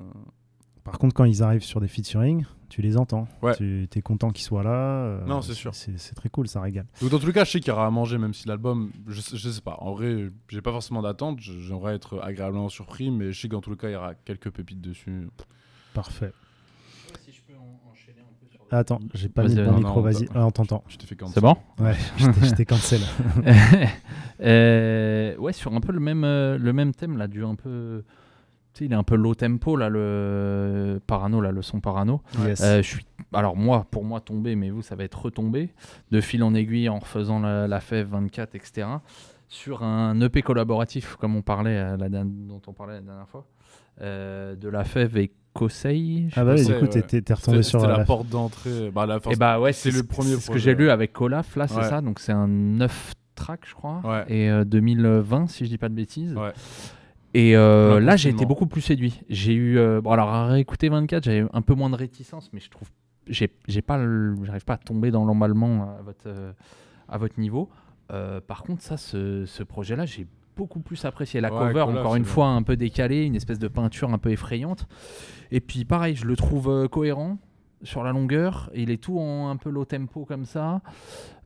[0.84, 3.28] Par contre, quand ils arrivent sur des featuring, tu les entends.
[3.42, 3.56] Ouais.
[3.56, 5.22] Tu es content qu'ils soient là.
[5.26, 5.74] Non, c'est sûr.
[5.74, 6.86] C'est très cool, ça régale.
[7.02, 8.92] Donc dans tous les cas, je sais qu'il y aura à manger, même si l'album,
[9.08, 9.78] je, je sais pas.
[9.80, 11.40] En vrai, j'ai pas forcément d'attente.
[11.40, 14.14] J'aimerais être agréablement surpris, mais je sais que dans tous les cas, il y aura
[14.14, 15.30] quelques pépites dessus.
[15.96, 16.32] Parfait.
[17.26, 18.22] Si je peux en- enchaîner
[18.70, 20.28] Attends, j'ai pas mis le bon non, micro, vas-y.
[20.36, 20.84] on t'entend.
[20.88, 23.00] Je t'ai fait quand C'est bon Ouais, je t'ai- cancel.
[24.40, 28.04] Euh, ouais, sur un peu le même, euh, le même thème, là, du un peu.
[28.74, 32.22] Tu sais, il est un peu low tempo, là, le parano, là, le son parano.
[32.46, 32.62] Yes.
[32.62, 35.70] Euh, je suis, alors moi, pour moi, tombé, mais vous, ça va être retombé
[36.12, 38.88] de fil en aiguille en refaisant la, la FEV 24, etc.
[39.50, 43.30] Sur un EP collaboratif, comme on parlait, euh, la, dernière- dont on parlait la dernière
[43.30, 43.46] fois,
[44.02, 46.28] euh, de la FEV et Kosei.
[46.36, 47.22] ah bah oui, du c'est- coup, t'es- ouais.
[47.22, 48.06] t'es retombé sur c'était la la...
[48.06, 48.92] porte d'entrée.
[48.94, 51.56] Bah, la Et bah ouais, c'est le premier c'est ce que j'ai lu avec Colaf,
[51.56, 51.84] là, c'est Ouais.
[51.90, 52.02] ça.
[52.02, 54.02] Donc c'est un 9 track, je crois.
[54.04, 54.26] Ouais.
[54.28, 56.34] Et euh, 2020, si je dis pas de bêtises.
[56.36, 56.52] Ouais.
[57.34, 59.22] Et euh, là, j'ai été beaucoup plus séduit.
[59.30, 62.60] J'ai eu, euh, bon, alors à réécouter 24, j'avais un peu moins de réticence, mais
[62.60, 62.90] je trouve,
[63.28, 63.98] j'ai, j'ai pas,
[64.44, 66.52] j'arrive pas à tomber dans l'emballement à votre, euh,
[67.08, 67.70] à votre niveau.
[68.12, 72.12] Euh, par contre, ça, ce, ce projet-là, j'ai beaucoup plus apprécié la Ouais, cover, encore
[72.14, 72.32] c'est une bien.
[72.32, 74.88] fois un peu décalée, une espèce de peinture un peu effrayante.
[75.52, 77.38] Et puis pareil, je le trouve euh, cohérent
[77.84, 78.72] sur la longueur.
[78.74, 80.82] Il est tout en un peu low tempo comme ça.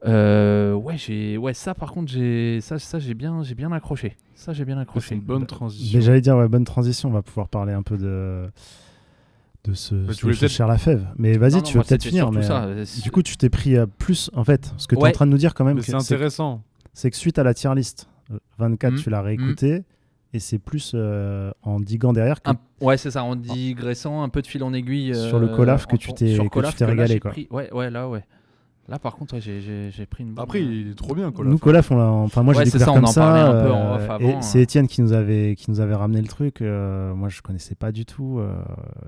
[0.05, 4.15] Euh, ouais, j'ai, ouais, ça par contre, j'ai, ça, ça j'ai bien, j'ai bien accroché.
[4.33, 5.15] Ça, j'ai bien C'est accroché.
[5.15, 5.99] une bonne transition.
[5.99, 8.49] Mais j'allais dire, ouais, bonne transition, on va pouvoir parler un peu de,
[9.63, 11.07] de ce, Bah, tu ce cher la fève.
[11.17, 12.31] Mais vas-y, Non, non, tu veux peut-être finir.
[12.31, 12.63] Mais, ça.
[12.63, 15.11] euh, Du coup, tu t'es pris euh, plus, en fait, ce que tu es en
[15.11, 16.63] train de nous dire quand même, c'est intéressant.
[16.93, 18.97] c'est que suite à la tier list, euh, 24, Mm.
[18.97, 19.83] tu l'as réécouté,
[20.33, 24.29] et c'est plus euh, en diguant derrière que Un- ouais, c'est ça, en digressant un
[24.29, 25.13] peu de fil en aiguille.
[25.13, 27.31] Sur le euh, Colaf que tu t'es- tu régalé, quoi.
[27.31, 28.23] pris- Ouais, ouais, là, ouais.
[28.91, 30.43] Là, par contre, ouais, j'ai- pris une bonne.
[30.43, 31.49] Après, il est trop bien, Colaf.
[31.49, 33.21] Nous, Colaf, on l'a- enfin moi Ouais, j'ai c'est découvert ça, on comme en ça.
[33.21, 34.61] parlait un peu en euh, off et avant, c'est hein.
[34.63, 36.61] Étienne qui nous avait qui nous avait ramené le truc.
[36.61, 38.39] euh, moi, je connaissais pas du tout.
[38.39, 38.53] euh,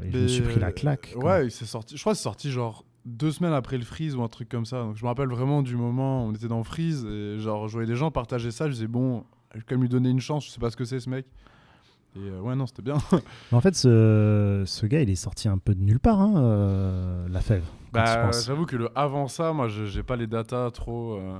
[0.04, 1.14] et je me suis pris la claque.
[1.20, 1.40] quoi.
[1.42, 1.98] Ouais, c'est sorti.
[1.98, 4.66] Je crois que c'est sorti genre deux semaines après le freeze ou un truc comme
[4.66, 4.80] ça.
[4.84, 7.74] Donc je me rappelle vraiment du moment où on était dans freeze et genre je
[7.74, 8.68] voyais des gens partager ça.
[8.70, 10.46] Je disais bon, je vais quand même lui donner une chance.
[10.46, 11.26] Je sais pas ce que c'est ce mec.
[12.16, 12.98] Et euh, ouais, non, c'était bien.
[13.12, 16.34] Mais en fait, ce, ce gars, il est sorti un peu de nulle part, hein,
[16.38, 17.64] euh, la fève.
[17.92, 21.14] Bah, j'avoue que le avant ça, moi, je- j'ai pas les datas trop.
[21.16, 21.40] euh,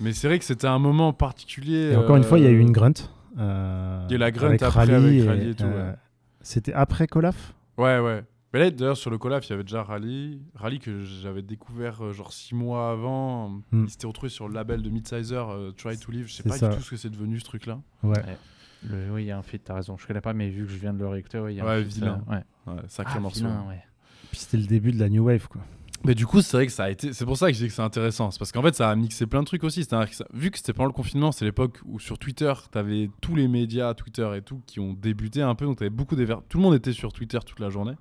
[0.00, 1.92] Mais c'est vrai que c'était un moment particulier.
[1.92, 2.92] Et encore une fois, il y a eu une grunt.
[3.38, 5.64] euh, Il y a eu la grunt avec après Rally avec et, Rally et tout,
[5.64, 5.96] euh, ouais.
[6.40, 7.54] C'était après Colaf?
[7.76, 8.22] Ouais, ouais.
[8.54, 10.40] Mais là, d'ailleurs, sur le Colaf, il y avait déjà Rally.
[10.54, 13.50] Rally que j'avais découvert euh, genre six mois avant.
[13.72, 13.84] Hmm.
[13.84, 16.28] Il s'était retrouvé sur le label de Midsizer, euh, Try to Live.
[16.28, 16.68] Je sais pas ça.
[16.68, 17.78] du tout ce que c'est devenu ce truc-là.
[18.02, 18.22] Ouais.
[18.86, 19.96] Le- oui, il y a un feat, t'as raison.
[19.96, 21.64] Je connais pas, mais vu que je viens de le réécouter, ouais, il y a
[21.64, 22.22] Ouais, un feat, vilain.
[22.28, 22.74] euh, ouais.
[22.74, 23.40] Ouais, sacré Ah, morceau.
[23.40, 23.82] vilain, ouais.
[24.30, 25.62] Puis c'était le début de la New Wave, quoi.
[26.04, 27.12] Mais du coup, c'est vrai que ça a été.
[27.12, 28.30] C'est pour ça que je dis que c'est intéressant.
[28.30, 29.82] C'est parce qu'en fait, ça a mixé plein de trucs aussi.
[29.82, 33.10] C'est-à-dire que ça- Vu que c'était pendant le confinement, c'est l'époque où sur Twitter, t'avais
[33.20, 35.64] tous les médias, Twitter et tout, qui ont débuté un peu.
[35.64, 36.36] Donc t'avais beaucoup d'éver...
[36.48, 37.94] Tout le monde était sur Twitter toute la journée.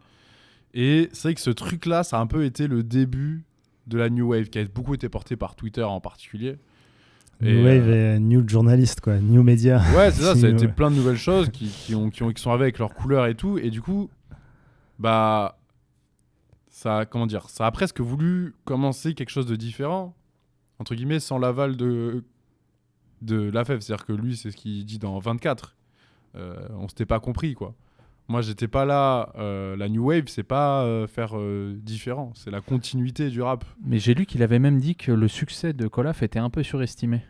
[0.76, 3.46] Et c'est vrai que ce truc-là, ça a un peu été le début
[3.88, 6.58] de la New Wave, qui a beaucoup été porté par Twitter en particulier.
[7.42, 9.18] New Et, Wave euh, et New Journalist, quoi.
[9.20, 9.78] New Media.
[9.96, 12.32] Ouais, c'est ça, ça a été plein de nouvelles choses qui, qui ont, qui, ont,
[12.32, 13.58] qui sont arrivées avec leurs couleurs et tout.
[13.60, 14.10] Et du coup,
[15.00, 15.58] bah,
[16.70, 20.16] ça, a- comment dire, ça a presque voulu commencer quelque chose de différent,
[20.80, 22.24] entre guillemets, sans l'aval de,
[23.22, 23.82] de la FEV.
[23.82, 25.76] C'est-à-dire que lui, c'est ce qu'il dit dans 24.
[26.36, 27.74] Euh, on s'était pas compris, quoi.
[28.30, 29.32] Moi, j'étais pas là.
[29.38, 33.64] euh, la New Wave, c'est pas euh, faire euh, différent, c'est la continuité du rap.
[33.86, 36.62] Mais j'ai lu qu'il avait même dit que le succès de Colaf était un peu
[36.62, 37.22] surestimé.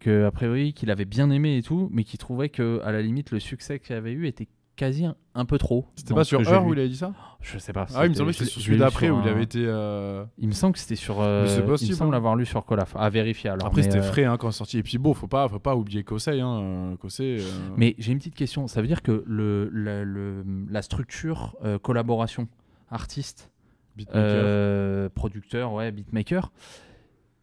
[0.00, 3.02] Que, a priori, qu'il avait bien aimé et tout, mais qu'il trouvait que, à la
[3.02, 5.84] limite, le succès qu'il avait eu était quasi un, un peu trop.
[5.96, 7.12] C'était pas sur Heure où il avait dit ça?
[7.42, 7.86] Je sais pas.
[7.94, 9.62] Ah, il me semblait que c'était sur celui d'après où il avait été.
[9.64, 11.20] euh, Il me semble que c'était sur.
[11.20, 12.12] euh, Mais c'est il me possible, semble hein.
[12.16, 12.96] l'avoir lu sur Colaf.
[12.96, 13.66] À vérifier alors.
[13.66, 14.78] Après, c'était euh, frais hein, quand c'est sorti.
[14.78, 16.40] Et puis bon, faut pas, faut pas oublier Kosei.
[16.40, 16.60] Hein.
[16.62, 17.38] euh, euh,
[17.76, 18.66] Mais j'ai une petite question.
[18.66, 22.48] Ça veut dire que le, la, le- la structure collaboration
[22.90, 23.50] artiste,
[23.96, 25.10] beatmaker.
[25.10, 26.50] producteur, ouais, beatmaker,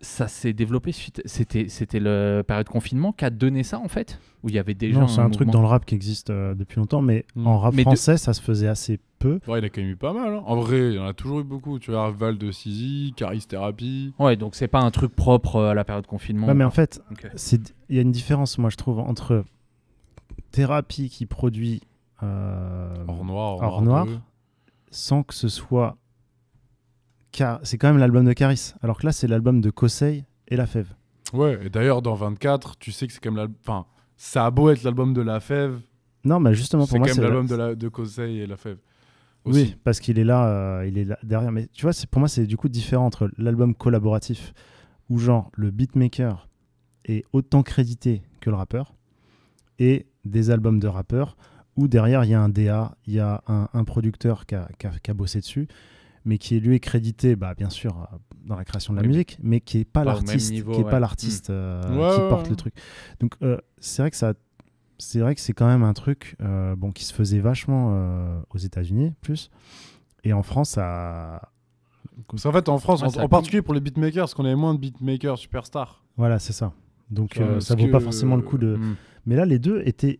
[0.05, 1.21] ça s'est développé suite.
[1.25, 4.73] C'était c'était la période confinement qui a donné ça en fait, où il y avait
[4.73, 4.99] déjà.
[5.01, 7.47] Non, c'est un truc dans le rap qui existe euh, depuis longtemps, mais Mm.
[7.47, 9.39] en rap Mais de- français, ça se faisait assez peu.
[9.47, 10.33] Ouais, il a quand même eu pas mal.
[10.35, 10.43] hein.
[10.45, 11.79] En vrai, il y en a toujours eu beaucoup.
[11.79, 14.13] Tu vois, Val de Sizi, Caris Therapy.
[14.19, 16.47] Ouais, donc c'est pas un truc propre euh, à la période confinement.
[16.47, 17.01] Ouais, mais en fait,
[17.89, 19.43] il y a une différence, moi, je trouve, entre
[20.51, 21.81] thérapie qui produit
[22.23, 23.57] euh, Or Noir.
[23.61, 24.05] Or Noir.
[24.05, 24.19] 2.
[24.91, 25.97] sans que ce soit.
[27.35, 30.55] Car c'est quand même l'album de Caris, alors que là, c'est l'album de Kosei et
[30.55, 30.93] La Fève.
[31.33, 33.57] Ouais, et d'ailleurs, dans 24, tu sais que c'est quand même l'album.
[33.61, 35.79] Enfin, ça a beau être l'album de La Fève.
[36.23, 37.75] Non, mais justement, C'est pour quand moi, même c'est l'album de, la...
[37.75, 38.77] de Kosei et La Fève.
[39.43, 41.51] Oui, parce qu'il est là, euh, il est là derrière.
[41.51, 44.53] Mais tu vois, pour moi, c'est du coup différent entre l'album collaboratif
[45.09, 46.47] où genre le beatmaker
[47.03, 48.95] est autant crédité que le rappeur
[49.77, 51.35] et des albums de rappeurs
[51.75, 54.67] où derrière il y a un DA, il y a un, un producteur qui a,
[54.79, 55.67] qui a- qui a bossé dessus,
[56.25, 59.03] mais qui est lui est crédité, bah, bien sûr, euh, dans la création de la
[59.03, 59.09] Oui.
[59.09, 60.83] musique, mais qui est pas, l'artiste, qui est ouais.
[60.83, 62.49] pas l'artiste euh, Ouais, qui ouais, porte ouais.
[62.49, 62.73] le truc.
[63.19, 64.33] Donc euh, c'est vrai que ça
[64.97, 68.39] c'est vrai que c'est quand même un truc euh, bon, qui se faisait vachement euh,
[68.53, 69.49] aux États-Unis, plus.
[70.23, 71.51] Et en France, ça...
[72.29, 74.73] Parce qu'en fait, en France, en, en particulier pour les beatmakers, parce qu'on avait moins
[74.73, 76.03] de beatmakers superstars.
[76.15, 76.71] Voilà, c'est ça.
[77.09, 78.77] Donc euh, ça vaut pas forcément le coup de.
[78.77, 78.95] Hmm.
[79.25, 80.19] Mais là, les deux étaient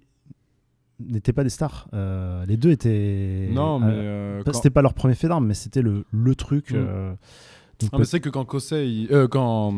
[1.00, 1.88] n'étaient pas des stars.
[1.94, 3.50] Euh, les deux étaient.
[3.52, 3.88] Non, mais.
[3.92, 3.92] euh,
[4.40, 6.72] euh, pas- quand- C'était pas leur premier fait d'armes, mais c'était le, le truc.
[6.72, 6.76] Mm.
[6.78, 7.14] euh,
[7.80, 9.74] donc Ah, mais c'est que quand Cossé, il- euh, quand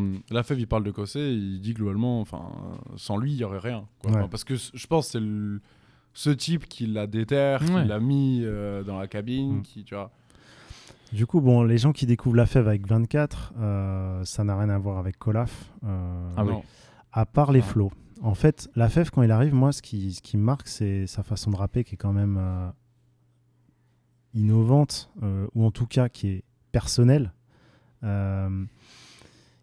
[0.52, 3.86] il parle de Cossé, il dit globalement, enfin, euh, sans lui, il y aurait rien.
[4.02, 4.12] quoi.
[4.12, 4.18] Ouais.
[4.20, 5.60] Enfin, parce que je pense que c'est le-
[6.14, 7.82] ce type qui l'a déterre, Ouais.
[7.84, 9.62] qui l'a mis euh, dans la cabine, Mm.
[9.64, 10.12] qui, tu vois.
[11.14, 14.70] Du coup, bon, les gens qui découvrent la fève avec 24, euh, ça n'a rien
[14.70, 15.72] à voir avec Colaf.
[15.86, 16.54] euh, Ah oui.
[17.14, 17.64] À part les Ah.
[18.22, 21.24] En fait, la fève, quand il arrive, moi, ce qui, ce qui marque, c'est sa
[21.24, 22.70] façon de rapper qui est quand même euh,
[24.34, 27.34] innovante, euh, ou en tout cas qui est personnelle.
[28.04, 28.66] Euh,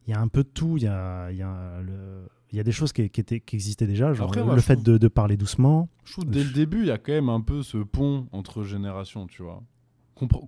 [0.07, 0.77] Il y a un peu de tout.
[0.77, 3.41] Il y a, il y a le- il y a des choses qui, qui étaient,
[3.41, 5.89] qui existaient déjà, genre Après, le, moi, le je fait trouve- de, de parler doucement.
[6.05, 8.29] Je trouve que dès le début, il y a quand même un peu ce pont
[8.31, 9.63] entre générations, tu vois.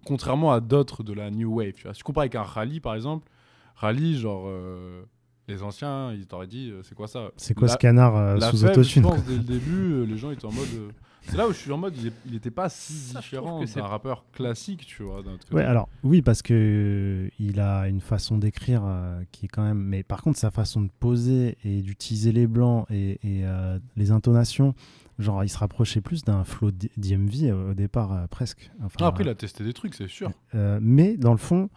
[0.05, 1.95] Contrairement à d'autres de la New Wave, tu vois.
[1.95, 3.29] Si tu compares avec un rallye, par exemple,
[3.75, 5.03] rallye, genre, euh,
[5.49, 8.37] les anciens, ils t'auraient dit, euh, c'est quoi ça C'est quoi La- ce canard euh,
[8.37, 10.67] La sous fève, je autotune pense, dès le début, euh, les gens étaient en mode.
[10.77, 10.89] euh,
[11.29, 13.61] C'est là où je suis en mode, il, est- il était pas si Ça, différent
[13.61, 15.23] que c'est- d'un rappeur classique, tu vois.
[15.51, 19.65] Ouais, alors oui, parce que euh, il a une façon d'écrire euh, qui est quand
[19.65, 19.79] même.
[19.83, 24.13] Mais par contre, sa façon de poser et d'utiliser les blancs et, et, euh, les
[24.13, 24.75] intonations,
[25.19, 28.71] genre, il se rapprochait plus d'un flow d- d'IMV euh, au départ, euh, presque.
[28.85, 30.31] Enfin, Ah, après, il a testé des trucs, c'est sûr.
[30.55, 31.71] euh, mais dans le fond,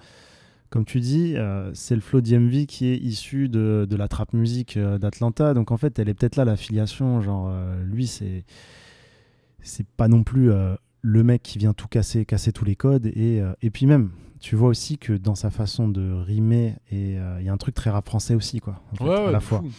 [0.70, 4.34] comme tu dis, euh, c'est le flow d'IMV qui est issu de, de la trap
[4.34, 5.54] musique euh, d'Atlanta.
[5.54, 7.22] Donc en fait, elle est peut-être là la filiation.
[7.22, 8.44] Genre, euh, lui, c'est
[9.62, 10.50] c'est pas non plus
[11.02, 13.08] le mec qui vient tout casser, casser tous les codes.
[13.08, 17.12] Et, et puis même, tu vois aussi que dans sa façon de rimer, il
[17.44, 18.82] y a un truc très rap français aussi, quoi.
[18.94, 19.60] en fait, Ouais, ouais, à la fois.
[19.60, 19.70] fou.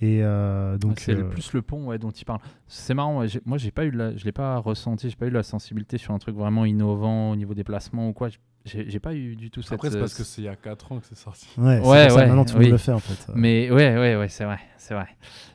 [0.00, 2.40] Et euh, donc, c'est le euh, plus le pont ouais, dont il parle.
[2.66, 5.30] C'est marrant, ouais, moi j'ai pas eu la, je l'ai pas ressenti, j'ai pas eu
[5.30, 8.28] la sensibilité sur un truc vraiment innovant au niveau des placements ou quoi.
[8.66, 9.74] J'ai pas eu du tout cette.
[9.74, 11.48] Après, c'est euh, parce que c'est il y a 4 ans que c'est sorti.
[11.56, 12.70] ouais, Ouais, ouais, maintenant tout le oui.
[12.70, 13.32] le fait en fait.
[13.34, 15.06] Mais ouais, ouais, ouais, c'est vrai, c'est vrai.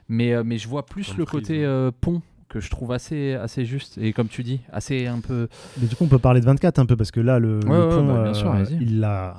[0.08, 1.66] Mais, euh, mais je vois plus Comme le prise, côté ouais.
[1.66, 5.50] euh, pont que je trouve assez, assez juste et comme tu dis, assez un peu.
[5.80, 7.68] Mais du coup, on peut parler de 24 un peu parce que là, le, le
[7.70, 9.36] Ouais, ouais, pont, bah, bien sûr, euh, il l'a.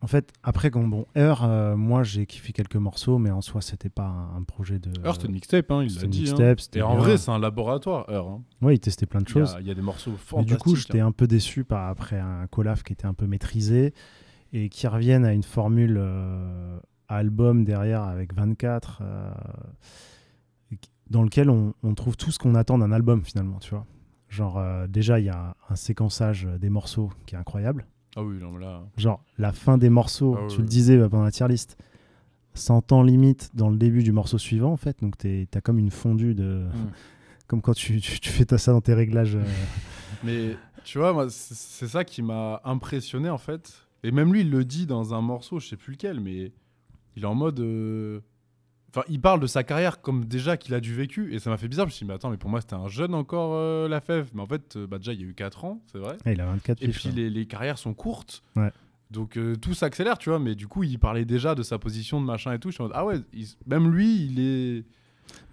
[0.00, 3.60] En fait, après, quand bon, Heure, euh, moi j'ai kiffé quelques morceaux, mais en soi,
[3.60, 4.92] c'était pas un, un projet de.
[5.04, 6.20] Heure, c'était une mixtape, hein, il l'a dit.
[6.30, 6.34] hein.
[6.78, 8.28] Et en vrai, c'est un laboratoire, Heure.
[8.28, 8.42] hein.
[8.62, 9.56] Ouais, il testait plein de choses.
[9.60, 10.56] il y a des morceaux fantastiques.
[10.56, 11.08] du coup, j'étais hein.
[11.08, 13.92] un peu déçu par après un collaf qui était un peu maîtrisé
[14.52, 19.30] et qui reviennent à une formule euh, album derrière avec 24, euh,
[21.10, 23.86] dans lequel on, on trouve tout ce qu'on attend d'un album finalement, tu vois.
[24.28, 27.86] Genre, euh, déjà, il y a un séquençage des morceaux qui est incroyable.
[28.20, 28.82] Ah oui, non, mais là.
[28.96, 31.76] Genre, la fin des morceaux, Ah tu le disais euh, pendant la tier list,
[32.54, 34.96] 100 ans limite dans le début du morceau suivant, en fait.
[35.02, 36.64] Donc, t'es- t'as comme une fondue de.
[36.66, 36.90] Mm.
[37.46, 39.36] comme quand tu, tu, tu fais ça dans tes réglages.
[39.36, 39.44] euh,
[40.24, 43.72] Mais tu vois, moi, c'est ça qui m'a impressionné en fait.
[44.02, 46.50] Et même lui, il le dit dans un morceau, je sais plus lequel, mais
[47.16, 47.60] il est en mode.
[47.60, 48.20] euh,
[48.90, 51.34] Enfin, il parle de sa carrière comme déjà qu'il a du vécu.
[51.34, 51.84] Et ça m'a fait bizarre.
[51.86, 54.00] Je me suis dit, mais attends, mais pour moi, c'était un jeune encore, euh, la
[54.00, 54.30] fève.
[54.34, 56.16] Mais en fait, euh, bah, déjà, il y a eu 4 ans, c'est vrai.
[56.24, 58.42] ah, il a 24 Et fiches, puis les, les carrières sont courtes.
[58.56, 58.70] Ouais.
[59.10, 60.38] Donc euh, tout s'accélère, tu vois.
[60.38, 62.68] Mais du coup, il parlait déjà de sa position de machin et tout.
[62.70, 64.84] Je suis en mode, ah ouais, il- même lui, il est.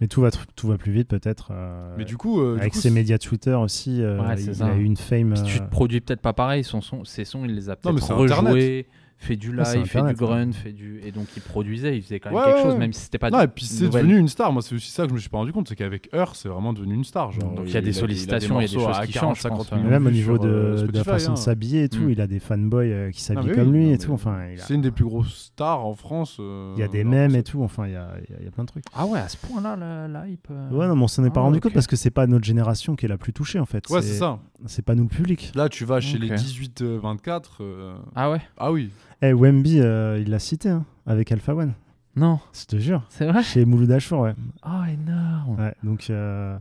[0.00, 1.50] Mais tout va, tout va plus vite, peut-être.
[1.52, 2.40] euh, Mais du coup.
[2.40, 5.34] euh, du avec coup, ses médias Twitter aussi, euh, Ouais, il, a eu une fame.
[5.34, 7.92] Puis tu te produis peut-être pas pareil, son son, ses sons, il les a Non,
[7.92, 8.86] mais peut-être c'est Internet.
[9.18, 12.20] Fait du Ah, live, fait du grunt, fait du et donc il produisait, il faisait
[12.20, 12.78] quand même Ouais, quelque ouais, chose, ouais.
[12.78, 13.30] même si c'était pas.
[13.30, 14.02] Non, et puis c'est nouvelle.
[14.06, 14.52] devenu une star.
[14.52, 16.48] Moi, c'est aussi ça que je me suis pas rendu compte, c'est qu'avec Heure, c'est
[16.48, 17.32] vraiment devenu une star.
[17.32, 19.34] Genre, Donc, il y a des sollicitations, il y a des choses à qui 40,
[19.36, 19.76] changent, je pense, 50 ouais.
[19.78, 21.34] mais millions même au niveau de, euh, de la façon hein.
[21.34, 22.10] de s'habiller et tout, Mm.
[22.10, 24.12] il a des fanboys euh, qui s'habillent Non, mais comme oui, lui non, et tout.
[24.12, 26.36] Enfin, C'est une des plus grosses stars en France.
[26.38, 27.62] euh, il y a des mèmes et tout.
[27.62, 28.84] Enfin, il y a, il y a- il y a plein de trucs.
[28.94, 30.48] Ah ouais, à ce point-là, la, la hype.
[30.70, 32.44] Ouais, non, mais on s'en est pas Ah, rendu compte parce que c'est pas notre
[32.44, 33.88] génération qui est la plus touchée en fait.
[33.88, 34.38] Ouais, c'est ça.
[34.66, 35.52] C'est pas nous le public.
[35.54, 36.36] Là, tu vas chez les Ok.
[36.38, 37.42] 18-24.
[37.60, 38.90] euh, Ah ouais Ah oui.
[39.22, 41.72] Eh, Wemby, euh, il l'a cité hein, avec Alpha One.
[42.16, 43.04] Non, Je te jure.
[43.10, 43.42] c'est vrai.
[43.42, 44.34] Chez Mouloud Achour, ouais.
[44.64, 45.56] Oh énorme.
[45.58, 46.58] Ouais, donc, euh,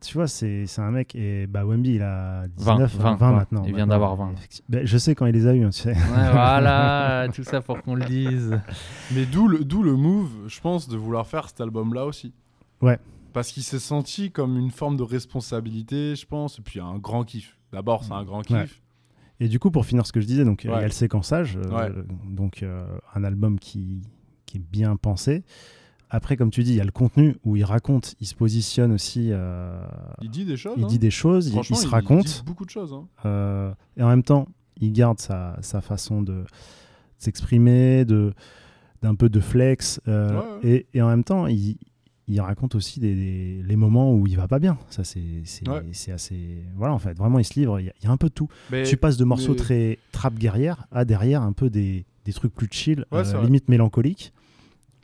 [0.00, 1.14] tu vois, c'est c'est un mec.
[1.14, 3.62] Et bah, Wemby, il a 20, 19, 20, 20, maintenant.
[3.66, 4.32] il vient d'avoir 20.
[4.32, 4.66] effectivement.
[4.70, 5.92] Ben, je sais quand il les a eu, hein, tu sais.
[5.92, 5.94] Ouais,
[6.32, 8.58] voilà, tout ça pour qu'on le dise.
[9.14, 12.32] Mais d'où le, d'où le move, je pense, de vouloir faire cet album-là aussi.
[12.80, 12.98] Ouais.
[13.34, 17.24] Parce qu'il s'est senti comme une forme de responsabilité, je pense, et puis un grand
[17.24, 17.58] kiff.
[17.72, 18.56] D'abord, c'est un grand kiff.
[18.56, 18.68] Ouais.
[19.40, 21.56] Et du coup, pour finir ce que je disais, donc il y a le séquençage,
[21.56, 21.92] euh, Ouais.
[22.28, 24.02] donc euh, un album qui,
[24.46, 25.44] qui est bien pensé.
[26.10, 28.92] Après, comme tu dis, il y a le contenu où il raconte, il se positionne
[28.92, 29.78] aussi, euh,
[30.22, 30.74] Il dit des choses.
[30.78, 30.86] il hein.
[30.88, 32.92] dit des choses, il, il Franchement, se dit raconte, beaucoup de choses.
[32.94, 33.06] hein.
[33.26, 34.48] euh, et en même temps,
[34.80, 36.44] il garde sa, sa façon de
[37.18, 38.32] s'exprimer, de
[39.02, 41.76] d'un peu de flex, euh, Ouais, Et, et en même temps, il,
[42.28, 44.78] il raconte aussi des, des- les moments où il va pas bien.
[44.90, 45.20] Ça, c'est
[45.68, 45.82] Ouais.
[46.12, 46.64] assez.
[46.76, 47.80] Voilà, en fait, vraiment, il se livre.
[47.80, 48.48] Il y, a- il y a un peu de tout.
[48.70, 52.32] Mais- tu passes de morceaux mais- très trap guerrière à derrière un peu des, des
[52.32, 54.32] trucs plus chill, Ouais, euh, limite mélancoliques.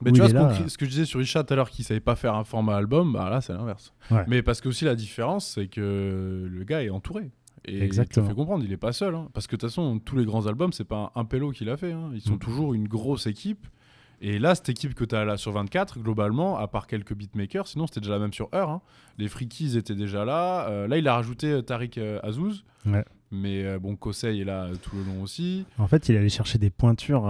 [0.02, 1.84] Mais tu vois est ce, là, que je disais sur Isha tout à l'heure, qu'il
[1.84, 3.94] savait pas faire un format album, bah là c'est l'inverse.
[4.10, 4.24] Ouais.
[4.26, 7.30] Mais parce que aussi la différence, c'est que le gars est entouré.
[7.66, 8.26] Et Exactement.
[8.26, 9.14] il te fait comprendre, il est pas seul.
[9.14, 9.28] hein.
[9.32, 11.64] Parce que de toute façon, tous les grands albums, c'est pas un, un pélo qui
[11.64, 11.92] l'a fait.
[11.92, 12.10] hein.
[12.12, 12.38] Ils sont Mm.
[12.38, 13.66] toujours une grosse équipe.
[14.20, 17.66] Et là, cette équipe que tu as là sur 24, globalement, à part quelques beatmakers,
[17.66, 18.70] sinon c'était déjà la même sur Heure.
[18.70, 18.80] hein.
[19.18, 20.68] Les Freakies étaient déjà là.
[20.68, 22.64] Euh, là, il a rajouté euh, Tariq euh, Azouz.
[22.86, 23.04] Ouais.
[23.30, 25.64] Mais bon, Kosei est là tout le long aussi.
[25.78, 27.24] En fait, il allait chercher des pointures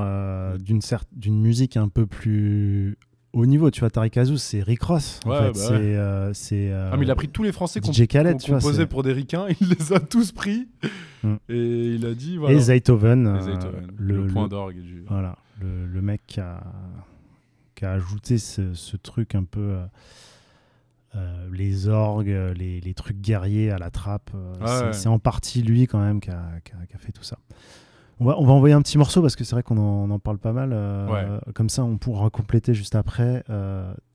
[0.59, 0.81] d'une
[1.13, 2.99] d'une musique un peu plus
[3.33, 3.71] haut niveau.
[3.71, 5.21] Tu vois, Tariq Azouz, c'est Rick Ross.
[5.25, 5.45] En Ouais, fait.
[5.45, 5.71] bah c'est.
[5.71, 5.79] ouais.
[5.97, 9.03] euh, euh, Ah, mais il a pris tous les Français qu'on Khaled, composait c'est- pour
[9.03, 10.69] des ricains, il les a tous pris.
[11.23, 11.35] Mm.
[11.49, 12.55] Et il a dit voilà.
[12.55, 13.57] Et Zaytoven, euh,
[13.97, 15.05] le, le, point d'orgue du.
[15.09, 16.63] Voilà, le, le mec qui a,
[17.75, 19.61] qui a ajouté ce, ce truc un peu.
[19.61, 19.87] euh,
[21.17, 24.31] euh, les orgues, les, les trucs guerriers à la trappe.
[24.35, 24.53] euh,
[24.87, 25.15] Ouais, c'est ouais.
[25.15, 26.61] en partie lui quand même qui a,
[26.99, 27.39] fait tout ça.
[28.19, 29.77] On va, on va envoyer un petit morceau parce que c'est vrai qu'on
[30.11, 30.71] en, parle pas mal.
[30.73, 31.53] euh, Ouais.
[31.55, 33.45] Comme ça, on pourra compléter juste après.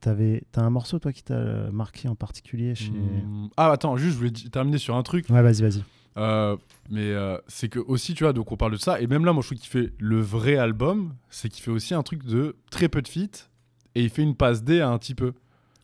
[0.02, 2.92] T'avais- T'as un morceau, toi, qui t'a marqué en particulier chez...
[2.92, 3.50] Mm.
[3.56, 5.26] Ah, attends, juste, je voulais terminer sur un truc.
[5.30, 5.84] Ouais, vas-y, vas-y.
[6.20, 6.58] Euh,
[6.90, 9.00] mais euh, c'est que aussi, tu vois, donc on parle de ça.
[9.02, 11.14] Et même là, moi, je trouve qu'il fait le vrai album.
[11.30, 13.48] C'est qu'il fait aussi un truc de très peu de feats.
[13.96, 15.34] Et il fait une passe D à un petit peu.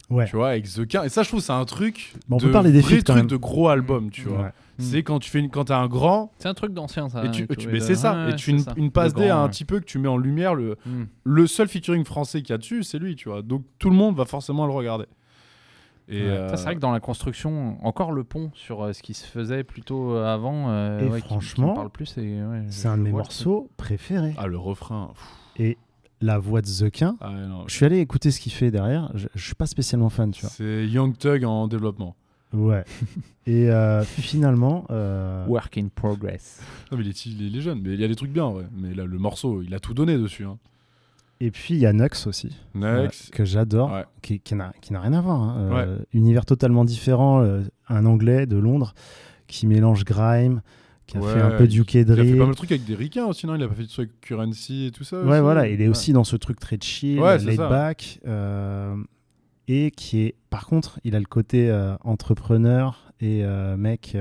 [0.10, 0.26] Ouais.
[0.28, 1.02] Tu vois, avec The King.
[1.06, 2.14] Et ça, je trouve, c'est un truc.
[2.28, 3.28] Bon, on de peut parler des vrai feats, quand truc même.
[3.28, 4.42] de gros album, tu vois.
[4.44, 4.52] Ouais.
[4.78, 7.24] C'est quand tu fais une, quand t'as un grand C'est un truc d'ancien, ça.
[7.26, 8.74] et tu, avec tu- mais c'est ça ouais, et tu une, ça.
[8.76, 9.50] une passe D à un ouais.
[9.50, 11.04] petit peu que tu mets en lumière le Mm.
[11.24, 13.96] le seul featuring français qu'il y a dessus c'est lui tu vois donc tout le
[13.96, 15.06] monde va forcément le regarder
[16.08, 16.28] et Ouais.
[16.30, 19.14] euh, Ça, c'est vrai que dans la construction, encore le pont sur euh, ce qui
[19.14, 22.18] se faisait plutôt euh, avant, euh, Et ouais, qui- qui me franchement, parle plus.
[22.18, 24.34] et, ouais, C'est un de mes morceaux préférés.
[24.38, 25.78] ah le refrain pff, Et
[26.22, 27.32] la voix de The Quin, ah,
[27.68, 29.12] je suis allé écouter ce qu'il fait derrière.
[29.16, 30.50] Je, je suis pas spécialement fan, tu vois.
[30.50, 32.16] c'est Young Thug en développement
[32.54, 32.84] Ouais.
[33.48, 35.46] Et euh, finalement, euh.
[35.48, 36.62] Work in progress.
[36.92, 38.32] non mais il est, il est- il est jeune mais il y a des trucs
[38.32, 40.58] bien ouais mais là le morceau il a tout donné dessus hein.
[41.40, 44.06] Et puis il y a Nux aussi, euh, que j'adore, Ouais.
[44.22, 44.72] qui, qui n'a
[45.02, 45.42] rien à voir.
[45.42, 45.56] hein.
[45.58, 48.94] Euh, Univers totalement différent, euh, un anglais de Londres
[49.48, 50.62] qui mélange grime,
[51.08, 52.32] qui a Ouais, fait un peu de UK il a fait drill.
[52.38, 53.56] pas mal de trucs avec des ricains aussi non?
[53.56, 55.84] Il a pas fait trucs avec Currency et tout ça Ouais, aussi voilà, il est
[55.86, 55.90] Ouais.
[55.90, 58.96] aussi dans ce truc très chill, Ouais, laid back, euh,
[59.68, 64.18] et qui est, par contre, il a le côté euh, entrepreneur et euh, mec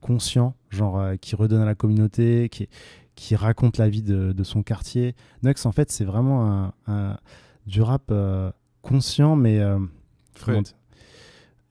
[0.00, 2.68] conscient, genre qui redonne à la communauté, qui,
[3.14, 5.14] qui raconte la vie de, de son quartier.
[5.42, 7.16] Nux, en fait, c'est vraiment un, un-
[7.66, 8.50] du rap euh,
[8.82, 9.78] conscient, mais euh,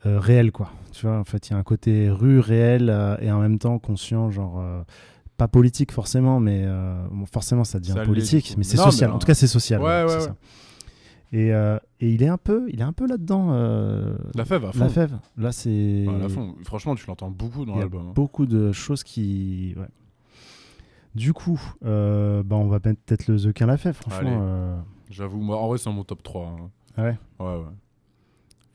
[0.06, 0.72] euh, réel, quoi.
[0.92, 2.90] Tu vois, en fait, il y a un côté rue réel
[3.22, 4.64] et en même temps conscient, genre.
[5.38, 9.12] pas politique forcément, mais euh, bon, forcément ça devient Ça politique, mais c'est mais social.
[9.12, 9.82] En tout cas, c'est social.
[9.82, 10.36] Ouais, ouais, ça.
[11.32, 13.50] Et, euh, et il est un peu, il est un peu là-dedans.
[13.52, 15.18] euh, la fève à fond la fève.
[15.38, 16.06] Là, c'est.
[16.64, 18.12] Franchement tu l'entends beaucoup dans l'album hein.
[18.16, 19.76] beaucoup de choses qui.
[21.16, 23.96] Du coup, euh, bah, on va mettre peut-être le The Quin la fève.
[23.96, 26.70] Franchement, euh, j'avoue moi en vrai c'est mon top 3 hein.
[26.98, 27.64] Ah ouais ouais ouais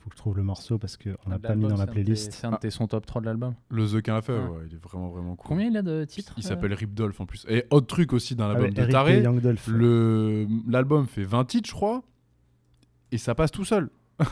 [0.00, 2.32] faut que je trouve le morceau parce qu'on l'a pas mis dans la playlist.
[2.32, 3.54] C'est un de tes sons top 3 de l'album.
[3.70, 4.38] Le The Quin a fait, Ouais.
[4.48, 5.48] ouais, il est vraiment vraiment cool.
[5.48, 7.46] Combien il a de titres Il euh s'appelle Rip Dolph en plus.
[7.48, 9.66] Et autre truc aussi d'un Ah album ouais, de Eric taré, Young Dolph.
[9.68, 12.02] le l'album fait 20 titres, je crois,
[13.12, 13.88] et ça passe tout seul.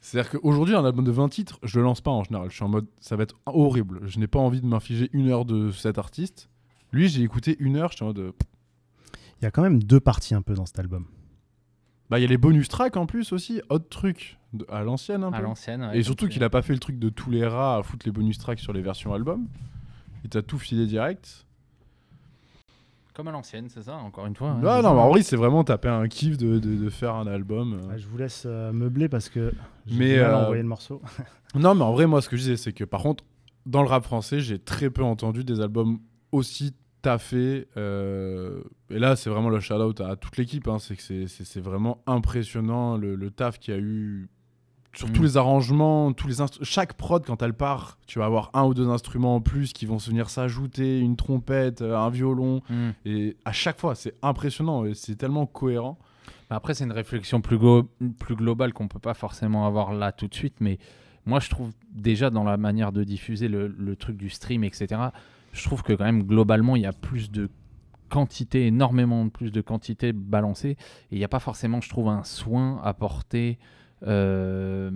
[0.00, 2.48] C'est-à-dire qu'aujourd'hui, un album de 20 titres, je le lance pas en général.
[2.50, 4.00] Je suis en mode, ça va être horrible.
[4.06, 6.48] Je n'ai pas envie de m'infliger une heure de cet artiste.
[6.92, 8.32] Lui, j'ai écouté une heure, j'étais en mode, euh,
[9.40, 11.06] Il y a quand même deux parties un peu dans cet album.
[12.10, 15.22] bah il y a les bonus tracks en plus aussi, autre truc de- à l'ancienne
[15.24, 15.42] un À peu.
[15.44, 15.82] l'ancienne.
[15.82, 18.04] ouais, Et surtout qu'il a pas fait le truc de tous les rats à foutre
[18.04, 19.46] les bonus tracks sur les versions album.
[20.24, 21.46] Il t'a tout filé direct.
[23.14, 24.50] Comme à l'ancienne, c'est ça, encore une fois.
[24.50, 26.90] hein, Ah c'est non, mais en vrai, c'est vraiment taper un kiff de, de- de
[26.90, 27.74] faire un album.
[27.74, 27.88] euh.
[27.92, 29.52] Ah, je vous laisse euh, meubler parce que
[29.86, 31.00] j'ai euh, envoyer le morceau.
[31.54, 33.24] Non, mais en vrai, moi, ce que je disais, c'est que par contre,
[33.66, 35.98] dans le rap français, j'ai très peu entendu des albums
[36.32, 37.66] aussi taffés.
[37.76, 40.68] euh, Et là, c'est vraiment le shout-out à toute l'équipe.
[40.68, 44.28] hein, C'est que c'est- vraiment impressionnant le, le taf qu'il y a eu
[44.92, 45.12] sur Mm.
[45.12, 48.74] tous les arrangements, tous les chaque prod quand elle part, tu vas avoir un ou
[48.74, 52.90] deux instruments en plus qui vont se venir s'ajouter, une trompette, euh, un violon, Hmm.
[53.04, 55.96] et à chaque fois, c'est impressionnant et c'est tellement cohérent.
[56.50, 57.88] Après, c'est une réflexion plus, go-
[58.18, 60.78] plus globale qu'on peut pas forcément avoir là tout de suite, mais
[61.24, 65.00] moi, je trouve déjà dans la manière de diffuser le, le truc du stream, etc.,
[65.52, 67.48] je trouve que quand même, globalement, il y a plus de
[68.08, 70.76] quantité, énormément plus de quantité balancée, et
[71.12, 73.58] il n'y a pas forcément, je trouve, un soin apporté
[74.06, 74.90] euh,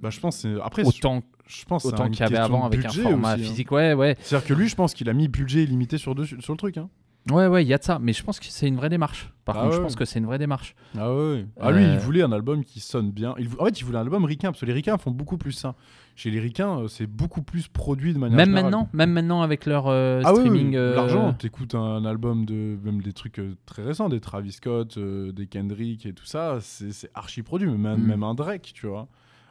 [0.00, 2.84] Bah, je pense, c'est- après, autant, je pense c'est autant qu'il y avait avant avec
[2.84, 3.46] un format aussi, hein.
[3.46, 3.70] physique.
[3.70, 4.16] Ouais, ouais.
[4.20, 6.76] C'est-à-dire que lui, je pense qu'il a mis budget illimité sur, deux, sur le truc.
[6.78, 6.88] Hein.
[7.30, 7.98] Ouais, ouais, il y a de ça.
[8.00, 9.30] Mais je pense que c'est une vraie démarche.
[9.44, 9.82] Par Ah contre, je ouais.
[9.84, 10.74] pense que c'est une vraie démarche.
[10.96, 11.44] Ah ouais.
[11.60, 13.34] Ah lui, Euh, il voulait un album qui sonne bien.
[13.38, 15.52] Il En fait, il voulait un album ricain parce que les ricains font beaucoup plus
[15.52, 15.74] ça.
[16.16, 18.64] Chez les ricains, euh, c'est beaucoup plus produit de manière Même générale.
[18.70, 20.74] maintenant, même maintenant avec leur euh, Ah streaming.
[20.76, 21.32] euh, l'argent.
[21.34, 26.12] T'écoutes un album de même des trucs très récents, des Travis Scott, des Kendrick et
[26.14, 28.06] tout ça, c'est archi produit, même, Mm.
[28.06, 29.08] même un Drake, tu vois.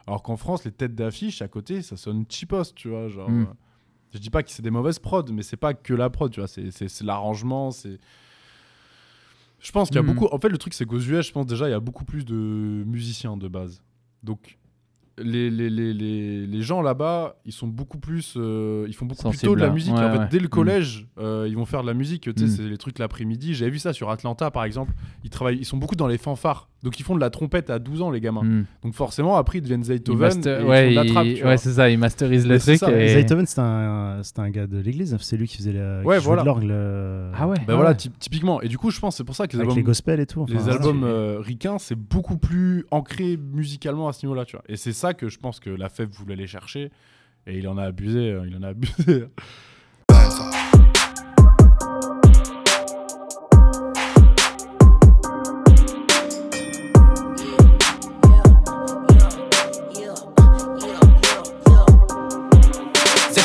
[0.07, 3.07] Alors qu'en France, les têtes d'affiche à côté, ça sonne cheapos, tu vois.
[3.09, 3.47] Genre, Mm.
[4.13, 6.39] Je dis pas que c'est des mauvaises prods, mais c'est pas que la prod, tu
[6.39, 6.47] vois.
[6.47, 7.99] C'est- l'arrangement, c'est.
[9.59, 10.05] Je pense qu'il y a Mm.
[10.13, 10.27] beaucoup.
[10.31, 12.23] En fait, le truc, c'est qu'aux US, je pense déjà, il y a beaucoup plus
[12.25, 13.81] de musiciens de base.
[14.23, 14.57] Donc,
[15.17, 18.35] les, les, les, les, les gens là-bas, ils sont beaucoup plus.
[18.37, 19.93] euh, ils font beaucoup plus tôt de la à- musique.
[19.93, 20.27] ouais, en fait, ouais.
[20.31, 20.49] dès le Mm.
[20.49, 22.21] collège, euh, ils vont faire de la musique.
[22.21, 22.47] Tu sais, Mm.
[22.47, 23.53] c'est les trucs l'après-midi.
[23.53, 24.93] J'avais vu ça sur Atlanta, par exemple.
[25.25, 26.69] Ils, travaillent, ils sont beaucoup dans les fanfares.
[26.81, 28.43] Donc, ils font de la trompette à 12 ans, les gamins.
[28.43, 28.65] hmm.
[28.83, 30.19] Donc, forcément, après, ils deviennent Zaytoven.
[30.19, 32.81] master- ouais, la il- ouais, c'est ça, ils masterisent le truc.
[32.83, 35.17] et- Zaytoven, c'était un, un gars de l'église.
[35.19, 36.43] C'est lui qui faisait le, Ouais, voilà.
[36.43, 36.63] l'orgue
[37.33, 37.57] Ah ouais.
[37.57, 37.97] Ben ah voilà, ouais.
[38.19, 38.61] typiquement.
[38.61, 40.19] Et du coup, je pense que c'est pour ça que les avec albums les gospels
[40.21, 40.41] et tout.
[40.41, 40.75] enfin, les voilà.
[40.75, 44.63] albums euh, ricains, c'est beaucoup plus ancré musicalement à ce niveau-là, tu vois.
[44.69, 46.91] Et c'est ça que je pense que la FEB voulait aller chercher.
[47.47, 49.25] Et il en a abusé, euh, il en a abusé.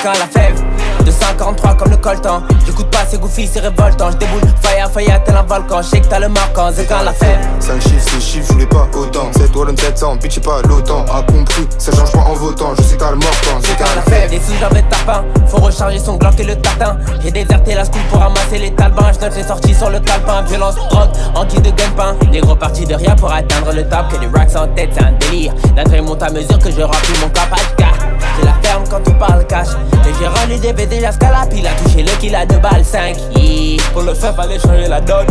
[0.05, 0.63] Quand la fève
[1.03, 2.43] de 53 comme le coltan.
[2.67, 4.11] J'écoute pas c'est goofy c'est révoltant.
[4.11, 5.81] Je déboule fire fire tel un volcan.
[5.81, 7.39] Je sais que t'as le marquant C'est quand la fève.
[7.59, 9.33] 5 chiffres, 6 chiffres, je voulais pas autant.
[9.33, 12.75] 7 Wallon 700, bitch pas l'OTAN A compris, ça change pas en votant.
[12.77, 14.31] Je sais que t'as le mort quand C'est quand qu'à la fève.
[14.31, 16.99] Des sous j'avais tapin Faut recharger son Glock et le tatin.
[17.23, 20.43] J'ai déserté la school pour ramasser les talbans Je note les sorties sur le calepin.
[20.43, 24.09] Violence, drogue, guise de gagne-pain Des gros partis de rien pour atteindre le top.
[24.13, 25.55] Que des racks en tête c'est un délire.
[25.75, 27.85] La traîne monte à mesure que je remplis mon capacité
[28.37, 29.69] J'ai la ferme quand on parle cash.
[30.07, 32.85] Et j'ai rendu des BD jusqu'à la pile A touché le kill à 2 balles
[32.85, 33.83] 5 yeah.
[33.93, 35.27] Pour le faire fallait changer la donne.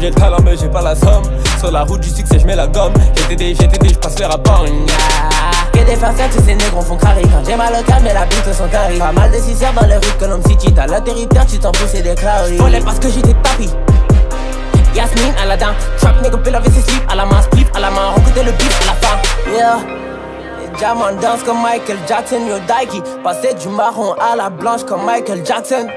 [0.00, 1.22] J'ai le talent mais j'ai pas la somme.
[1.58, 2.92] Sur la route du succès je mets la gomme.
[3.16, 4.64] GTD, GTD, je passe les rapports
[5.72, 7.22] Que des farceurs, tous ces négros font crari.
[7.22, 9.72] Quand j'ai mal au cœur, mais la bite sont carrés Pas mal de 6 heures
[9.74, 10.72] dans le rue Colombe City.
[10.74, 13.70] T'as l'atterriteur, tu t'en pousses et des claries Volé parce que j'étais tapis
[14.94, 18.10] Yasmine, Aladdin, trap nigga, pill avec ses slips À la main, spliff, à la main,
[18.16, 19.16] recruter le beef à la fin.
[19.52, 19.97] Yeah
[20.80, 23.02] Dansent comme Michael Jackson, yo Daiki.
[23.24, 25.88] Passer du marron à la blanche comme Michael Jackson.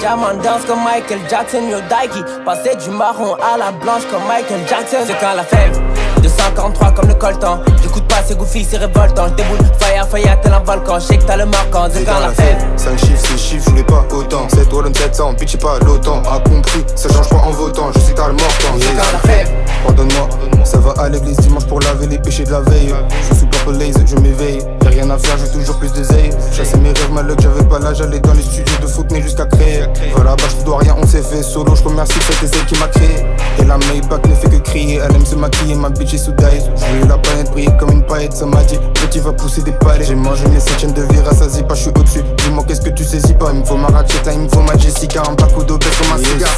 [0.00, 2.22] Dansent comme Michael Jackson, yo Daiki.
[2.44, 5.04] Passer du marron à la blanche comme Michael Jackson.
[5.06, 5.93] C'est quand la fève
[6.34, 7.60] de 143 comme le coltan.
[7.82, 9.28] J'écoute pas c'est goofy, c'est révoltant.
[9.28, 10.98] Je déboule fire fire tel un volcan.
[10.98, 13.70] Je sais que t'as le marquant, c'est quand la fève 5 chiffres, 6 chiffres, je
[13.70, 14.48] voulais pas autant.
[14.48, 16.22] 7 Wallon 700, bitch pas l'OTAN.
[16.30, 17.90] A compris, ça change pas en votant.
[17.94, 19.50] Je sais que t'as le mort quand C'est quand la fève
[19.84, 20.28] Pardonne-moi,
[20.64, 22.94] ça va à l'église dimanche pour laver les péchés de la veille.
[23.30, 24.60] Je suis purple lazy, je m'éveille.
[24.82, 27.78] Y'a rien à faire, j'ai toujours plus de zeille Chasser mes rêves, malheur, j'avais pas
[27.78, 27.98] l'âge.
[27.98, 29.84] J'allais dans les studios de Fontenay jusqu'à créer.
[30.14, 31.74] Voilà, bah je dois rien, on s'est fait solo.
[31.74, 33.26] Je remercie cette elle qui m'a créé.
[33.58, 35.00] Et la Maybach ne fait que crier.
[35.04, 37.90] Elle aime se maquiller, ma bitch est sous dice Je voulais la planète briller comme
[37.90, 40.04] une paillette Ça m'a dit, petit va pousser des palais.
[40.04, 42.22] J'ai mangé mes septièmes de vie, rassasie pas, je suis au-dessus.
[42.38, 43.50] Dis-moi qu'est-ce que tu saisis pas?
[43.52, 45.22] Il me faut ma Ratchet, il me faut ma Jessica.
[45.28, 46.50] Un bac ou d'obèse comme un cigare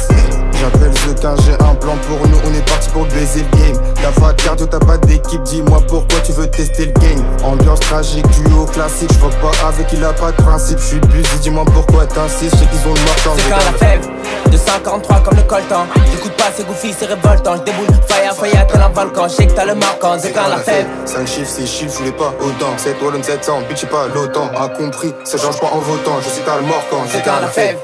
[0.59, 3.81] J'appelle The 15, j'ai un plan pour nous, on est parti pour baiser le game.
[4.01, 7.23] La fois cardio, t'as pas d'équipe, dis-moi pourquoi tu veux tester le game.
[7.43, 10.79] Ambiance tragique, duo classique, je pas avec, il a pas de principe.
[10.79, 14.16] Je suis busy, dis-moi pourquoi t'insistes, je sais qu'ils ont le mort quand
[14.47, 18.33] C'est de 53 comme le coltan J'écoute pas c'est goofy, c'est révoltant Je déboule fire
[18.33, 21.27] fire tel un volcan Je sais que t'as le marquant, c'est quand la fève 5
[21.27, 22.77] chiffres, 6 chiffres, je voulais pas autant.
[22.77, 24.49] 7 Wallon 700, bitch, pas l'OTAN.
[24.57, 26.19] A compris, ça change pas en votant.
[26.21, 27.77] Je sais t'as le mort quand C'est quand la fève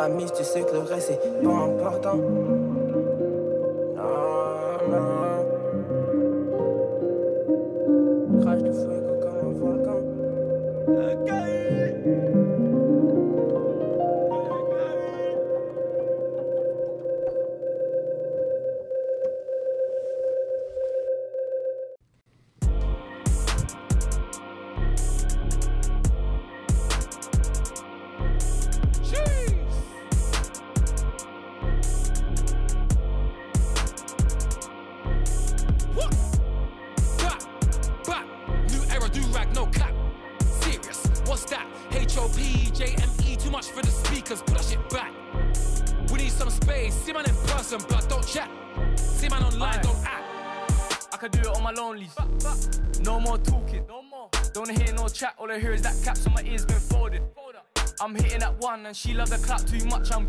[0.00, 2.18] la mif, tu sais que le reste est pas important
[59.50, 60.19] clap too much, I'm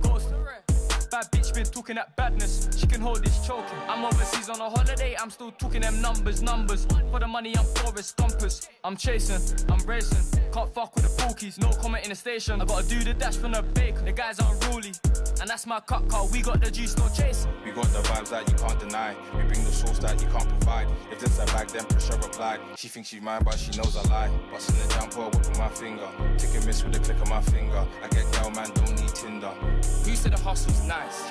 [6.13, 6.85] numbers, numbers.
[7.09, 8.67] For the money, I'm for Forrest Stompers.
[8.83, 10.39] I'm chasing, I'm racing.
[10.51, 12.61] Can't fuck with the bookies, no comment in the station.
[12.61, 14.91] I gotta do the dash from the bacon, the guys are unruly.
[15.39, 17.47] And that's my cut car, we got the juice, no chase.
[17.63, 19.15] We got the vibes that you can't deny.
[19.35, 20.87] We bring the sauce that you can't provide.
[21.11, 22.59] If this a bag, then pressure replied.
[22.75, 24.31] She thinks she's mine, but she knows I lie.
[24.51, 26.09] Busting the jumper, whipping my finger.
[26.37, 27.85] Take a miss with a click of my finger.
[28.03, 29.47] I get girl, man, don't need Tinder.
[29.47, 31.29] Who said the hustle's nice?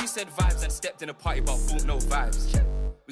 [0.00, 2.58] Who said vibes and stepped in a party but bought no vibes?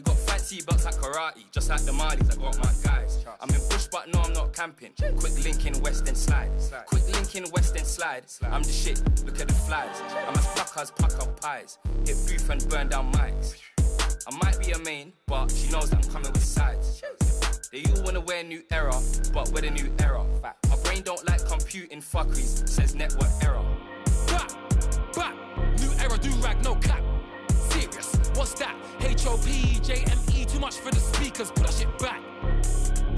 [0.00, 3.22] We got fancy belts like karate, just like the Marlies, I got my guys.
[3.38, 4.92] I'm in bush, but no, I'm not camping.
[4.96, 6.50] Quick link in West End slide.
[6.86, 8.24] Quick link in West End slide.
[8.44, 10.00] I'm the shit, look at the flies.
[10.26, 11.76] I'm as pack as pack up pies.
[12.06, 13.56] Hit booth and burn down mics.
[14.26, 17.02] I might be a main, but she knows that I'm coming with sides.
[17.70, 18.98] They all wanna wear new era,
[19.34, 20.24] but we're the new era.
[20.42, 23.62] My brain don't like computing fuckeries, says network error.
[24.28, 24.50] Back,
[25.14, 25.34] back,
[25.78, 27.02] new era, do rag, no cap.
[28.40, 28.74] What's that?
[29.00, 32.22] H-O-P-J-M-E, too much for the speakers, put shit back.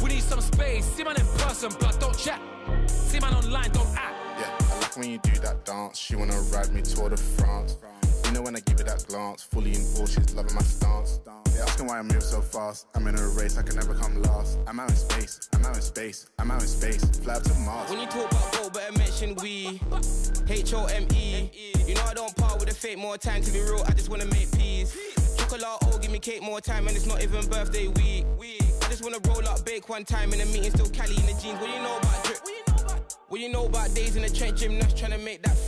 [0.02, 2.40] We need some space, see man in person, but don't chat.
[2.86, 4.16] See man online, don't act.
[4.36, 5.96] Yeah, I like when you do that dance.
[5.96, 7.76] She wanna ride me Tour de France.
[8.32, 11.20] You know when I give it that glance, fully in all, she's loving my stance.
[11.52, 12.86] They asking why I move so fast.
[12.94, 14.58] I'm in a race, I can never come last.
[14.66, 17.04] I'm out in space, I'm out in space, I'm out in space.
[17.04, 17.90] Fly to Mars.
[17.90, 19.78] When you talk about gold, better mention we.
[20.48, 21.50] H O M E.
[21.86, 22.96] You know I don't part with the fake.
[22.96, 23.84] More time to be real.
[23.86, 24.96] I just wanna make peace.
[25.36, 28.24] Chocolate, oh, give me cake more time, and it's not even birthday week.
[28.80, 31.38] I just wanna roll up, bake one time in a meeting, still Cali in the
[31.38, 31.60] jeans.
[31.60, 32.38] What you know about drip?
[33.28, 35.61] What do you know about days in the trench gymnast trying to make that?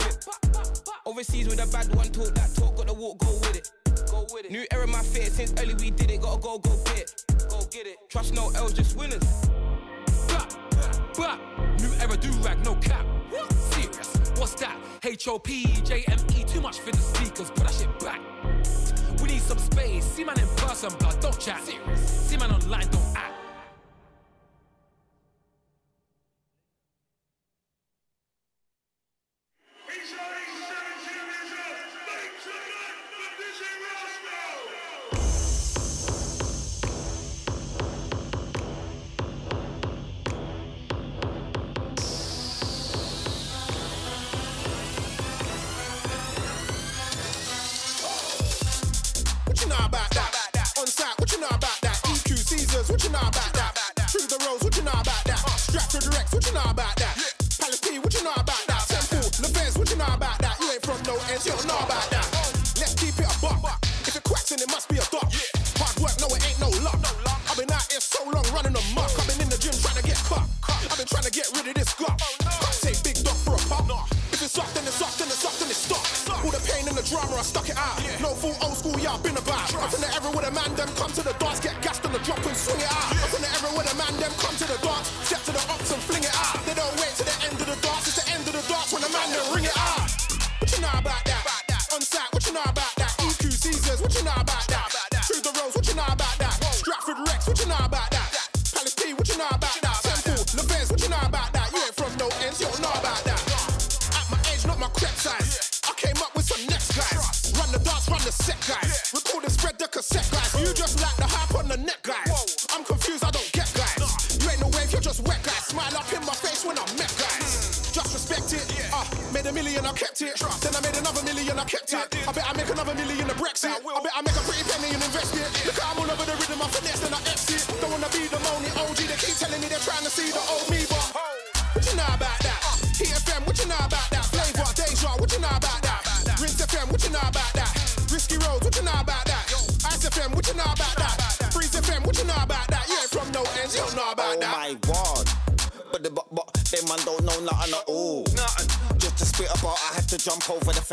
[1.07, 3.71] Overseas with a bad one, talk that talk, got the walk, go with it.
[4.09, 4.51] Go with it.
[4.51, 5.31] New era, my fit.
[5.31, 7.25] Since early we did it, gotta go, go get it.
[7.47, 7.97] Go get it.
[8.09, 9.23] Trust no L's, just winners.
[10.27, 10.49] Back,
[11.15, 11.39] back,
[11.79, 13.05] new era, do rag, no cap.
[13.69, 14.75] Serious, what's that?
[15.03, 18.19] HOP, JME, too much for the speakers, put that shit back.
[19.21, 21.63] We need some space, see man in person, blood, don't chat.
[21.63, 23.44] Serious, see man online, don't act.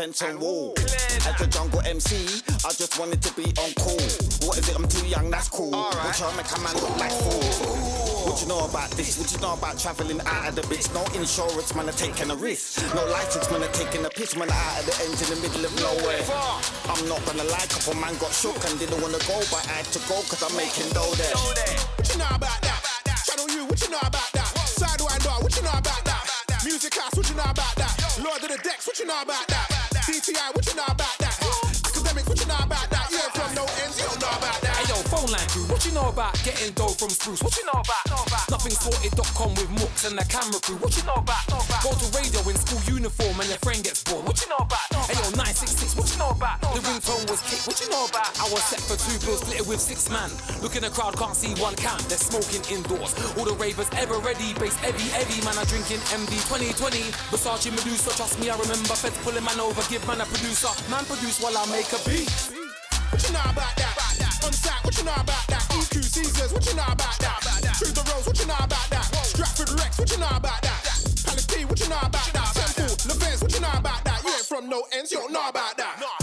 [0.03, 0.73] Fence and wall.
[1.23, 4.03] As a jungle MC, I just wanted to be on call.
[4.43, 4.75] What is it?
[4.75, 5.71] I'm too young, that's cool.
[5.71, 7.39] Which I make a man look like fool.
[8.27, 9.15] What you know about this?
[9.17, 10.91] What you know about traveling out of the bitch?
[10.91, 12.83] No insurance, man, are taking a risk.
[12.93, 15.63] No license, man, are taking a piss, man, out of the ends in the middle
[15.63, 16.23] of nowhere.
[16.91, 19.87] I'm not gonna lie, couple man got shook and didn't wanna go, but I had
[19.95, 21.31] to go cause I'm making dough there.
[21.95, 22.83] What you know about that?
[23.23, 24.51] Channel U, what you know about that?
[24.67, 26.27] Sidewinder, what you know about that?
[26.67, 27.95] Music House, what you know about that?
[28.19, 29.92] Lord of the Decks, what you know about that?
[30.03, 31.22] DTI, what you know about
[35.33, 35.65] Longline crew.
[35.73, 37.41] What you know about getting dough from Spruce?
[37.41, 38.05] What you know about?
[38.49, 40.77] Nothing sorted.com with Mooks and the camera crew.
[40.77, 41.45] What you know about?
[41.81, 44.25] Go to radio in school uniform and your friend gets bored.
[44.25, 44.85] What you know about?
[45.09, 46.61] Hey yo, 966, what you know about?
[46.61, 47.65] The ringtone was kicked.
[47.67, 48.29] What you know about?
[48.39, 50.29] I was set for two bills, split it with six man.
[50.61, 51.97] Look in the crowd, can't see one cam.
[52.07, 53.17] They're smoking indoors.
[53.37, 55.41] All the ravers ever ready, bass heavy, heavy.
[55.43, 57.09] Man, I drinking MD 2020.
[57.33, 59.81] Versace Medusa, trust me, I remember feds pulling man over.
[59.89, 60.71] Give man a producer.
[60.89, 62.62] Man produce while I make a beat.
[63.33, 64.45] What you know about that?
[64.45, 65.65] On site, what you know about that?
[65.71, 67.41] EQ Caesars, what you know about that?
[67.79, 69.05] Through the roads, what you know about that?
[69.25, 70.85] Stratford Rex, what you know about that?
[71.25, 72.53] Palace P, what you know about that?
[72.53, 74.21] Temple, Levens, what you know about that?
[74.23, 76.22] You ain't from no ends, you don't know about that.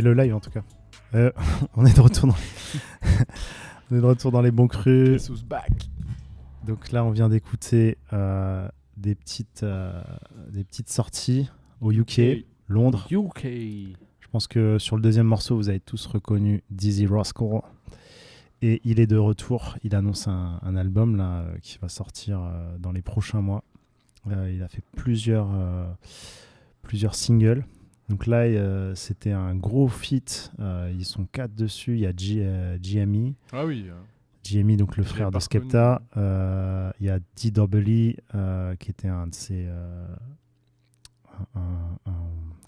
[0.00, 0.62] Mais le live en tout cas.
[1.14, 1.30] Euh,
[1.76, 2.34] on est de retour dans
[3.90, 5.30] on est de retour dans les bons crus.
[5.44, 5.90] Back?
[6.66, 10.02] Donc là, on vient d'écouter euh, des petites euh,
[10.50, 13.06] des petites sorties au UK, Londres.
[13.10, 13.44] UK.
[13.44, 17.62] Je pense que sur le deuxième morceau, vous avez tous reconnu Dizzy Rascal.
[18.62, 19.76] Et il est de retour.
[19.82, 22.40] Il annonce un, un album là qui va sortir
[22.78, 23.64] dans les prochains mois.
[24.26, 25.48] Il a fait plusieurs
[26.82, 27.64] plusieurs singles.
[28.10, 30.52] Donc là, euh, c'était un gros feat.
[30.60, 31.94] Euh, ils sont quatre dessus.
[31.94, 33.32] Il y a G, euh, GME.
[33.52, 33.86] Ah oui.
[33.88, 33.94] euh,
[34.44, 36.02] GME, donc le frère de Skepta.
[36.16, 39.64] Euh, il y a DWE, euh, qui était un de ses.
[39.68, 40.06] euh,
[41.54, 41.60] un,
[42.06, 42.12] un-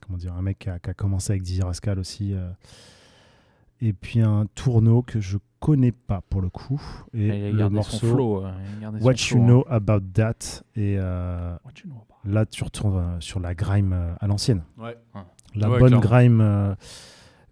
[0.06, 2.34] comment dire, un mec qui a, qui a commencé avec Dizzy Rascal aussi.
[3.82, 3.86] Euh.
[3.88, 6.80] et puis un tourneau que je connais pas pour le coup.
[7.14, 9.46] Et Il le morceau flow, euh, il a gardé son What flow, You hein.
[9.46, 10.62] Know About That.
[10.76, 14.26] Et euh, What you know about- là, tu retournes euh, sur la grime euh, à
[14.26, 14.62] l'ancienne.
[14.78, 14.96] Ouais.
[15.54, 16.00] La Ouais, bonne clairement.
[16.00, 16.74] grime euh,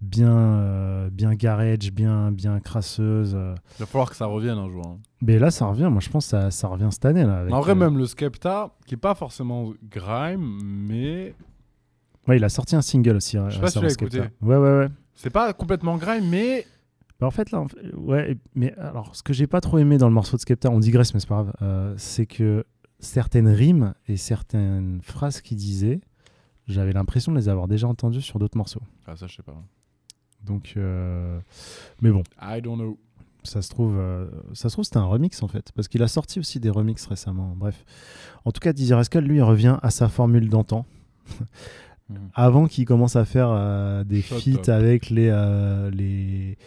[0.00, 3.34] bien, euh, bien garage, bien, bien crasseuse.
[3.36, 3.54] euh.
[3.78, 4.86] Il va falloir que ça revienne un jour.
[4.86, 4.98] hein.
[5.22, 5.88] Mais là, ça revient.
[5.90, 7.24] Moi, je pense que ça, ça revient cette année.
[7.24, 10.58] Là, avec, en vrai, euh, même le Skepta, qui est pas forcément grime,
[10.88, 11.34] mais
[12.26, 13.36] Ouais, il a sorti un single aussi.
[13.48, 14.18] je sais pas si tu l'as écouté.
[14.18, 14.44] Skepta.
[14.46, 14.88] Ouais, ouais, ouais.
[15.22, 16.66] C'est pas complètement grime, mais
[17.20, 19.98] Bah, en fait, là, en fait- ouais, mais alors, ce que j'ai pas trop aimé
[19.98, 22.64] dans le morceau de Skepta, on digresse, mais c'est pas grave, euh, c'est que
[22.98, 26.00] certaines rimes et certaines phrases qu'il disait,
[26.66, 28.80] j'avais l'impression de les avoir déjà entendues sur d'autres morceaux.
[29.06, 29.54] ah ça je sais pas.
[30.42, 31.38] Donc, euh,
[32.00, 32.98] mais bon, I don't know.
[33.42, 36.08] ça se trouve, euh, ça se trouve, c'était un remix en fait, parce qu'il a
[36.08, 37.52] sorti aussi des remixes récemment.
[37.56, 37.84] Bref,
[38.46, 40.86] en tout cas, Dizzy Rascal, lui, il revient à sa formule d'antan.
[42.10, 42.30] Mhm.
[42.34, 44.68] Avant qu'il commence à faire euh, des Shut feats up.
[44.68, 46.58] avec les, euh, les,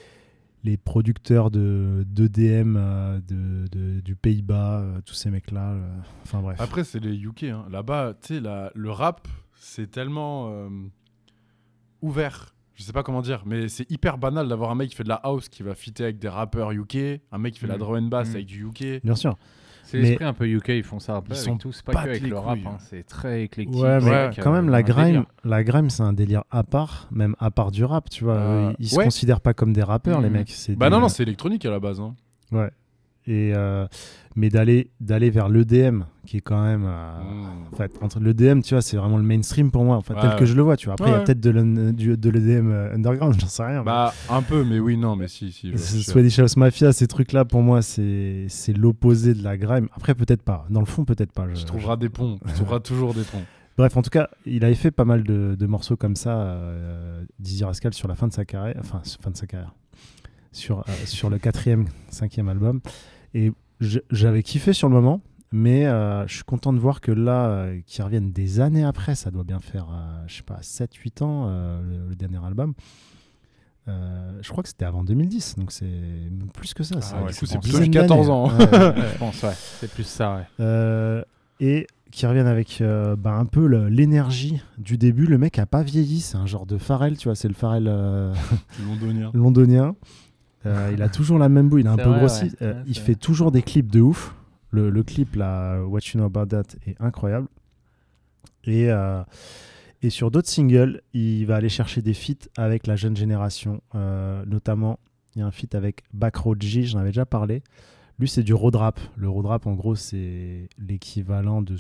[0.64, 5.72] les producteurs de d'EDM euh, de, de- du Pays-Bas, euh, tous ces mecs-là.
[5.74, 6.60] euh, enfin bref.
[6.62, 7.44] Après, c'est les UK.
[7.44, 7.66] hein.
[7.70, 8.42] Là-bas, tu sais,
[8.74, 10.70] le rap, c'est tellement euh,
[12.02, 12.54] ouvert.
[12.76, 15.10] Je sais pas comment dire, mais c'est hyper banal d'avoir un mec qui fait de
[15.10, 16.98] la house qui va fitter avec des rappeurs UK,
[17.32, 17.82] un mec qui fait de la Mm.
[17.82, 18.36] drum and bass Mm.
[18.36, 19.02] avec du UK.
[19.04, 19.38] Bien sûr.
[19.84, 21.72] C'est l'esprit un peu UK, ils font ça un peu Ils avec sont tout.
[21.72, 22.68] C'est pas que avec le rap, couilles.
[22.68, 23.76] hein, c'est très éclectique.
[23.82, 25.26] Ouais, mais avec, quand euh, même, la un grime, délire.
[25.44, 28.36] la grime, c'est un délire à part, même à part du rap, tu vois.
[28.36, 29.04] Euh, Ils- se ouais.
[29.04, 30.34] considèrent pas comme des rappeurs, les Mhm.
[30.38, 30.50] mecs.
[30.50, 32.00] c'est Bah des- non, non, c'est électronique à la base.
[32.00, 32.16] hein.
[32.52, 32.70] Ouais.
[33.26, 33.88] Et euh,
[34.36, 37.74] mais d'aller d'aller vers l'EDM, qui est quand même, euh, Mm.
[37.74, 40.36] en fait, entre l'EDM, tu vois, c'est vraiment le mainstream pour moi, enfin, Ouais, tel
[40.36, 40.96] que je le vois, tu vois.
[40.96, 43.80] Après, il y a peut-être de l'EDM euh, underground, j'en sais rien.
[43.80, 45.72] mais- Bah, un peu, mais oui, non, mais si, si.
[45.78, 49.88] Swedish House Mafia, ces trucs-là, pour moi, c'est c'est l'opposé de la grime.
[49.96, 50.66] Après, peut-être pas.
[50.70, 51.48] Dans le fond, peut-être pas.
[51.54, 52.40] Je, Tu trouveras des ponts.
[52.48, 53.44] Tu trouveras toujours des ponts.
[53.78, 57.24] Bref, en tout cas, il avait fait pas mal de, de morceaux comme ça, euh,
[57.40, 59.74] Dizzy Rascal, sur la fin de sa carrière, enfin, fin de sa carrière,
[60.52, 62.82] sur, euh, sur le quatrième, cinquième album.
[63.34, 63.52] Et
[64.12, 65.22] j'avais kiffé sur le moment,
[65.52, 69.16] mais euh, je suis content de voir que là, euh, qu'ils reviennent des années après,
[69.16, 72.74] ça doit bien faire, euh, je sais pas, 7-8 ans, euh, le, le dernier album.
[73.90, 75.90] Euh, je crois que c'était avant 2010, donc c'est
[76.54, 76.96] plus que ça.
[76.98, 78.30] Ah c'est ouais, du c'est coup, c'est une plus dizaine 14 d'années.
[78.32, 78.48] ans.
[78.48, 78.56] Ouais,
[79.02, 79.10] ouais.
[79.14, 79.54] Je pense, ouais.
[79.80, 80.44] C'est plus ça, ouais.
[80.62, 81.22] Euh,
[81.60, 85.26] et qui reviennent avec euh, bah, un peu l'énergie du début.
[85.26, 87.88] Le mec a pas vieilli, c'est un genre de Pharrell, tu vois, c'est le Pharrell
[87.90, 88.34] euh,
[88.88, 89.32] Londonien.
[89.34, 89.96] londonien.
[90.66, 92.46] Euh, il a toujours la même boue, il est un peu vrai, grossi.
[92.46, 92.52] ouais.
[92.62, 94.36] Euh, Ouais, il fait toujours des clips de ouf.
[94.72, 97.48] Le, le clip là, What You Know About That, est incroyable.
[98.64, 99.24] Et, euh,
[100.02, 103.82] et sur d'autres singles, il va aller chercher des feats avec la jeune génération.
[103.94, 105.00] Notamment,
[105.36, 107.62] il y a un feat avec Backroad G, j'en avais déjà parlé.
[108.20, 109.00] Lui, c'est du road rap.
[109.18, 111.76] Le road rap, en gros, c'est l'équivalent de.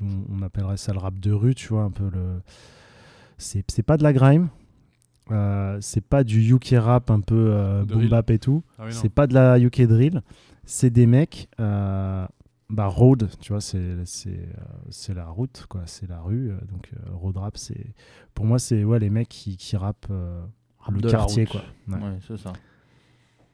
[0.00, 2.40] On, on appellerait ça le rap de rue, tu vois, un peu le.
[3.38, 4.48] C'est pas de la grime.
[5.30, 8.62] Euh, c'est pas du UK rap un peu euh, boom bap et tout.
[8.78, 10.22] Ah oui, c'est pas de la UK drill.
[10.64, 11.48] C'est des mecs.
[11.60, 12.26] euh,
[12.70, 15.82] bah, road, tu vois, c'est c'est euh, c'est la route, quoi.
[15.86, 16.50] C'est la rue.
[16.50, 17.86] euh, donc, euh, road rap, c'est.
[18.34, 20.40] Pour moi, c'est ouais, les mecs qui, qui rappent euh,
[20.78, 21.52] Rap le de quartier, route.
[21.52, 21.96] quoi.
[21.98, 22.02] Ouais.
[22.02, 22.52] Ouais, c'est ça.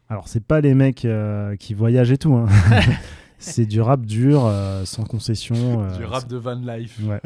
[0.08, 2.34] Alors, c'est pas les mecs euh, qui voyagent et tout.
[2.34, 2.46] hein.
[3.39, 5.82] c'est du rap dur, euh, sans concession.
[5.84, 6.99] euh, Du rap de van life.
[7.05, 7.20] Ouais.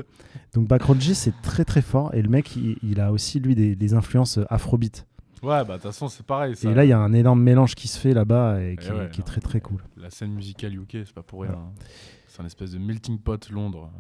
[0.55, 2.15] Donc, Backroad G, c'est très très fort.
[2.15, 5.07] Et le mec, il, il a aussi, lui, des, des influences euh, afrobeat.
[5.43, 6.55] Ouais, bah de toute façon, c'est pareil.
[6.55, 6.71] ça.
[6.71, 8.91] Et là, il y a un énorme mélange qui se fait là-bas et Et qui,
[8.91, 9.83] ouais, qui est non, très très cool.
[9.97, 11.53] La scène musicale UK, c'est pas pour rien.
[11.53, 11.73] Hein.
[12.29, 13.91] C'est un espèce de melting pot Londres.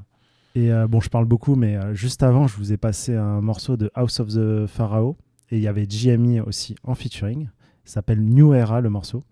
[0.55, 3.77] Et euh, bon, je parle beaucoup, mais juste avant, je vous ai passé un morceau
[3.77, 5.17] de House of the Pharaoh.
[5.51, 7.49] Et il y avait GME aussi en featuring.
[7.85, 9.25] S'appelle New Era, le morceau.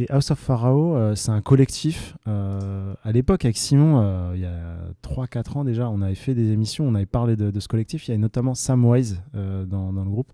[0.00, 2.16] Et House of Pharaoh, euh, c'est un collectif.
[2.28, 6.34] Euh, à l'époque, avec Simon, euh, il y a 3-4 ans déjà, on avait fait
[6.34, 8.06] des émissions, on avait parlé de, ce collectif.
[8.06, 10.32] Il y avait notamment Sam Wise euh, dans, dans le groupe.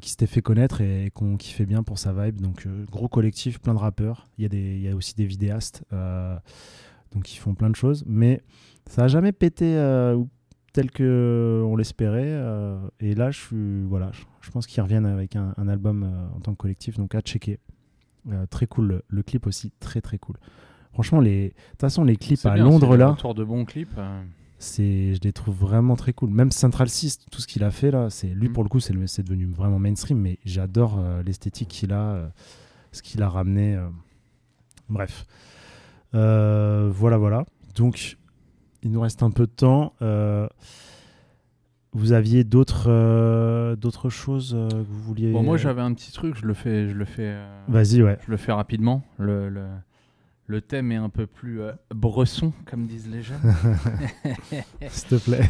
[0.00, 2.42] qui s'était fait connaître et, qu'on kiffait bien pour sa vibe.
[2.42, 4.28] Donc, gros collectif, plein de rappeurs.
[4.36, 5.82] Il y, a aussi des vidéastes.
[7.12, 8.04] donc, ils font plein de choses.
[8.06, 8.42] Mais
[8.86, 9.74] ça n'a jamais pété
[10.74, 12.38] tel que on l'espérait.
[13.00, 16.96] et là, je, pense qu'ils reviennent avec un, album en tant que collectif.
[16.96, 17.58] Donc, à checker.
[18.30, 19.02] Euh, très cool.
[19.08, 20.36] Le, clip aussi, très très cool.
[20.92, 23.88] Franchement, les- de toute façon, les clips à bien, Londres, là, retour de bons clips.
[23.98, 24.22] euh.
[24.58, 26.30] c'est, je les trouve vraiment très cool.
[26.30, 28.38] Même Central 6, tout ce qu'il a fait là, c'est Mm.
[28.38, 31.92] lui pour le coup, c'est, le- c'est devenu vraiment mainstream, mais j'adore euh, l'esthétique qu'il
[31.92, 32.30] a,
[32.92, 33.78] ce qu'il a ramené.
[34.88, 35.26] Bref,
[36.12, 37.44] voilà, voilà.
[37.74, 38.16] Donc,
[38.82, 39.92] il nous reste un peu de temps.
[41.92, 46.12] Vous aviez d'autres, euh, d'autres choses euh, que vous vouliez Bon, moi j'avais un petit
[46.12, 47.22] truc, je le fais, je le fais.
[47.36, 48.18] euh, Vas-y, ouais.
[48.26, 49.02] Je le fais rapidement.
[49.18, 49.66] Le, le,
[50.46, 51.60] le thème est un peu plus
[51.94, 53.40] bresson, comme disent les jeunes.
[54.88, 55.48] S'il te plaît.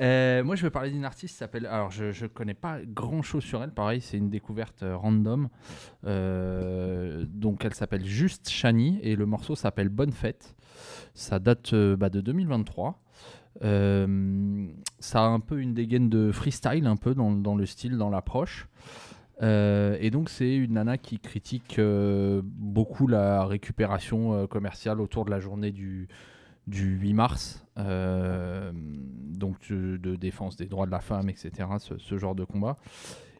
[0.44, 1.66] Moi, je vais parler d'une artiste qui s'appelle.
[1.66, 3.72] Alors, je ne connais pas grand chose sur elle.
[3.72, 5.48] Pareil, c'est une découverte random.
[6.04, 10.54] Donc, elle s'appelle Juste Shani et le morceau s'appelle Bonne Fête.
[11.14, 13.02] Ça date bah, de 2023.
[13.62, 14.66] Euh,
[14.98, 18.68] ça a un peu une dégaine de freestyle, un peu dans, le style, dans l'approche.
[19.42, 25.30] Euh, et donc, c'est une nana qui critique euh, beaucoup la récupération commerciale autour de
[25.30, 26.08] la journée du,
[26.66, 32.44] du 8 mars, donc de, défense des droits de la femme, etc., ce, genre de
[32.44, 32.76] combat.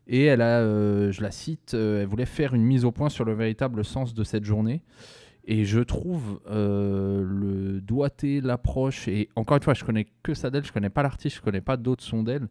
[0.08, 0.62] Et elle a,
[1.10, 4.22] je la cite, elle voulait faire une mise au point sur le véritable sens de
[4.22, 4.82] cette journée.
[5.48, 10.50] Et je trouve euh, le doigté, l'approche, et encore une fois, je connais que ça
[10.50, 12.48] d'elle, je connais pas l'artiste, je connais pas d'autres sons d'elle.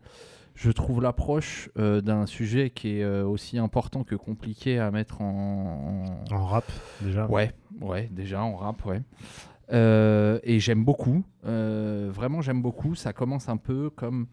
[0.54, 5.22] Je trouve l'approche euh, d'un sujet qui est euh, aussi important que compliqué à mettre
[5.22, 6.64] en, En rap,
[7.02, 7.28] déjà.
[7.28, 9.02] Ouais, ouais, déjà en rap, ouais.
[9.70, 12.96] Et j'aime beaucoup, vraiment j'aime beaucoup.
[12.96, 14.28] Ça commence un peu comme,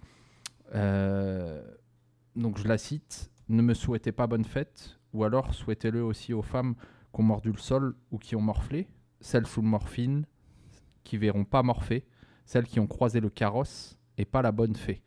[2.37, 6.43] donc je la cite, ne me souhaitez pas bonne fête, ou alors souhaitez-le aussi aux
[6.43, 6.77] femmes
[7.13, 8.89] qui ont mordu le sol ou qui ont morflé,
[9.21, 10.25] celles sous morphine,
[11.05, 12.05] qui verront pas morfler,
[12.47, 15.03] celles qui ont croisé le carrosse et pas la bonne fée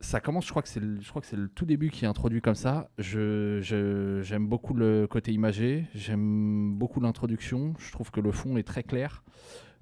[0.00, 2.90] ça commence, je crois que c'est le, le tout début qui est introduit comme ça.
[2.98, 7.74] Je, je- j'aime beaucoup le côté imagé, j'aime beaucoup l'introduction.
[7.78, 9.22] Je trouve que le fond est très clair.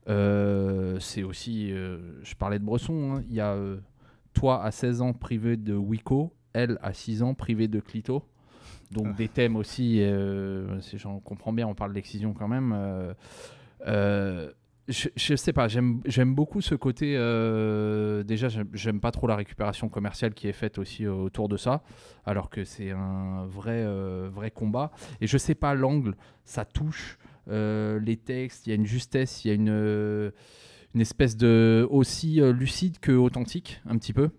[0.09, 3.81] Euh, c'est aussi, euh, je parlais de Bresson, hein, il y a euh,
[4.35, 8.25] toi à 16 ans privé de Wico, elle à 6 ans privée de Clito.
[8.91, 12.73] Donc des thèmes aussi, euh, si j'en comprends bien, on parle d'excision quand même.
[12.77, 13.15] euh,
[13.87, 14.51] euh,
[14.89, 17.13] je, je sais pas, j'aime beaucoup ce côté.
[18.25, 21.83] déjà, j'aime- pas trop la récupération commerciale qui est faite aussi autour de ça,
[22.25, 23.85] alors que c'est un vrai,
[24.29, 24.91] vrai combat.
[25.21, 29.49] Et je sais pas, l'angle, ça touche les textes, il y a une justesse, il
[29.49, 30.33] y a une,
[30.95, 31.87] une espèce de.
[31.89, 34.31] aussi lucide que authentique, un petit peu.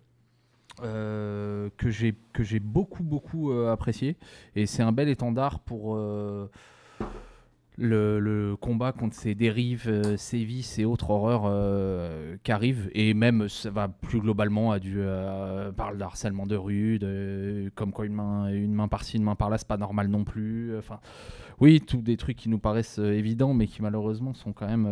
[0.83, 4.17] Euh, que j'ai que j'ai beaucoup beaucoup euh, apprécié
[4.55, 6.49] et c'est un bel étendard pour euh,
[7.77, 11.51] le, combat contre ces dérives, sévices et autres horreurs
[12.43, 12.91] qui arrivent.
[12.93, 14.99] Et même, ça va plus globalement à du.
[15.77, 19.67] parle de rue, de- comme quoi une main, une main par-ci, une main par-là, c'est
[19.67, 20.77] pas normal non plus.
[20.77, 20.99] Enfin,
[21.59, 24.87] oui, tous des trucs qui nous paraissent évidents, mais qui malheureusement sont quand même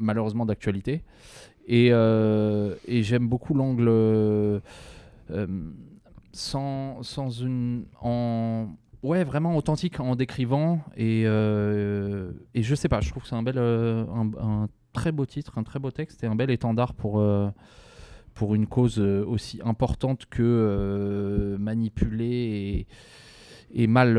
[0.00, 1.04] malheureusement d'actualité.
[1.66, 3.88] Et, euh, et j'aime beaucoup l'angle.
[3.88, 4.60] euh,
[6.32, 7.84] sans, sans une.
[9.02, 10.80] Ouais, vraiment authentique en décrivant.
[10.96, 15.56] Et, euh, et je sais pas, je trouve que c'est un, un, très beau titre,
[15.58, 17.22] un très beau texte et un bel étendard pour.
[18.34, 22.86] pour une cause aussi importante que manipulée
[23.72, 24.14] et, mal,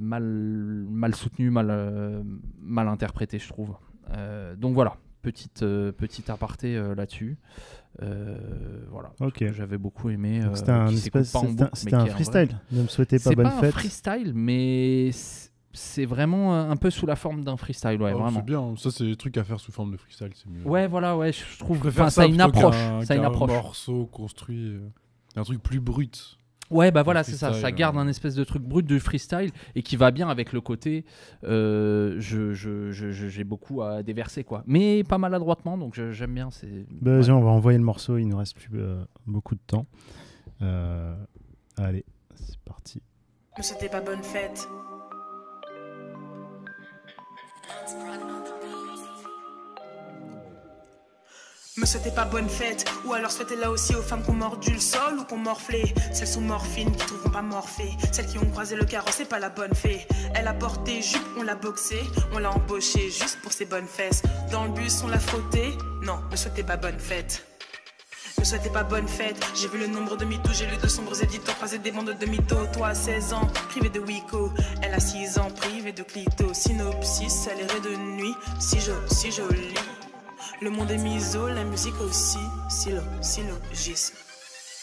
[0.00, 2.24] mal, mal soutenue, mal,
[2.62, 3.76] mal interprétée, je trouve.
[4.58, 7.38] Donc voilà, petite, euh, petite aparté euh, là-dessus.
[8.02, 8.36] Euh,
[8.90, 9.44] voilà, Ok.
[9.52, 10.42] j'avais beaucoup aimé.
[10.44, 12.10] Euh, c'était un espèce- un- un vrai.
[12.10, 12.60] freestyle.
[12.70, 13.72] Ne me souhaitez pas C'est bonne pas un fête.
[13.72, 15.10] freestyle, mais
[15.72, 18.38] c'est vraiment un peu sous la forme d'un freestyle, ouais, Oh, vraiment.
[18.40, 20.64] C'est bien, ça c'est des trucs à faire sous forme de freestyle, c'est mieux.
[20.66, 21.80] Ouais, voilà, ouais, je trouve.
[21.82, 22.74] Je Enfin, ça a une approche.
[22.76, 23.50] qu'un- Ça a une approche.
[23.50, 24.76] morceau construit,
[25.36, 26.38] un truc plus brut.
[26.70, 27.52] Ouais, bah voilà, c'est ça.
[27.52, 30.60] Ça garde un espèce de truc brut du freestyle et qui va bien avec le
[30.60, 31.04] côté.
[31.44, 34.62] euh, je, je- je- je- j'ai beaucoup à déverser, quoi.
[34.66, 36.48] Mais pas maladroitement, donc j'aime bien.
[36.90, 37.18] Bah, ouais.
[37.20, 39.86] vas-y, on va envoyer le morceau, il nous reste plus euh, beaucoup de temps.
[40.62, 41.14] Euh,
[41.76, 42.04] allez,
[42.34, 43.02] c'est parti.
[43.60, 44.66] Souhaitez pas bonne fête.
[51.76, 54.78] Me souhaitez pas bonne fête, ou alors souhaitez-la aussi aux femmes qui ont mordu le
[54.78, 55.92] sol ou qui ont morflé.
[56.12, 57.90] Celles sous morphine qui trouveront pas morphée.
[58.12, 60.06] Celles qui ont croisé le carrosse, c'est pas la bonne fée.
[60.36, 64.22] Elle a porté jupe, on l'a boxée, on l'a embauchée juste pour ses bonnes fesses.
[64.52, 65.76] Dans le bus, on l'a frottée.
[66.02, 67.44] Non, me souhaitez pas bonne fête.
[68.38, 69.44] Me souhaitez pas bonne fête.
[69.56, 72.26] J'ai vu le nombre de mythos, j'ai lu de sombres éditos, croisé des bandes de
[72.26, 72.68] mythos.
[72.72, 74.52] Toi, à 16 ans, privé de Wico.
[74.80, 76.54] Elle a 6 ans, privée de clito.
[76.54, 78.34] Synopsis, elle de nuit.
[78.60, 79.74] Si jo, si jolie.
[80.60, 82.38] Le monde est miso, la musique aussi.
[82.68, 84.14] Silo, syllogisme.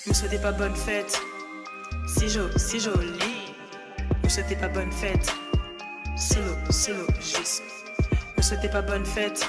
[0.08, 1.20] Me souhaitez pas bonne fête.
[2.08, 3.54] Si jo, si jolie.
[4.24, 5.34] Me souhaitez pas bonne fête.
[6.16, 7.64] Silo, syllogisme.
[8.38, 9.46] Me souhaitez pas bonne fête.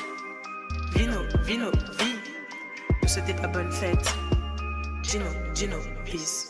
[0.95, 2.17] Vino, vino, vie.
[3.03, 4.07] Ne souhaitez pas bonne fête.
[5.03, 6.49] Gino, Gino, peace.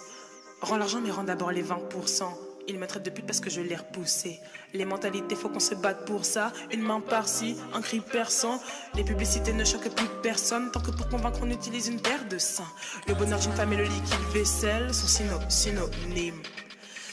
[0.60, 2.24] Rends l'argent, mais rends d'abord les 20%.
[2.68, 4.40] Ils me traitent de pute parce que je l'ai repoussé.
[4.72, 6.52] Les mentalités, faut qu'on se batte pour ça.
[6.72, 8.60] Une main par-ci, un cri perçant.
[8.94, 10.70] Les publicités ne choquent plus personne.
[10.70, 12.68] Tant que pour convaincre, on utilise une paire de seins.
[13.08, 16.42] Le bonheur d'une femme et le liquide vaisselle sont syno, synonymes.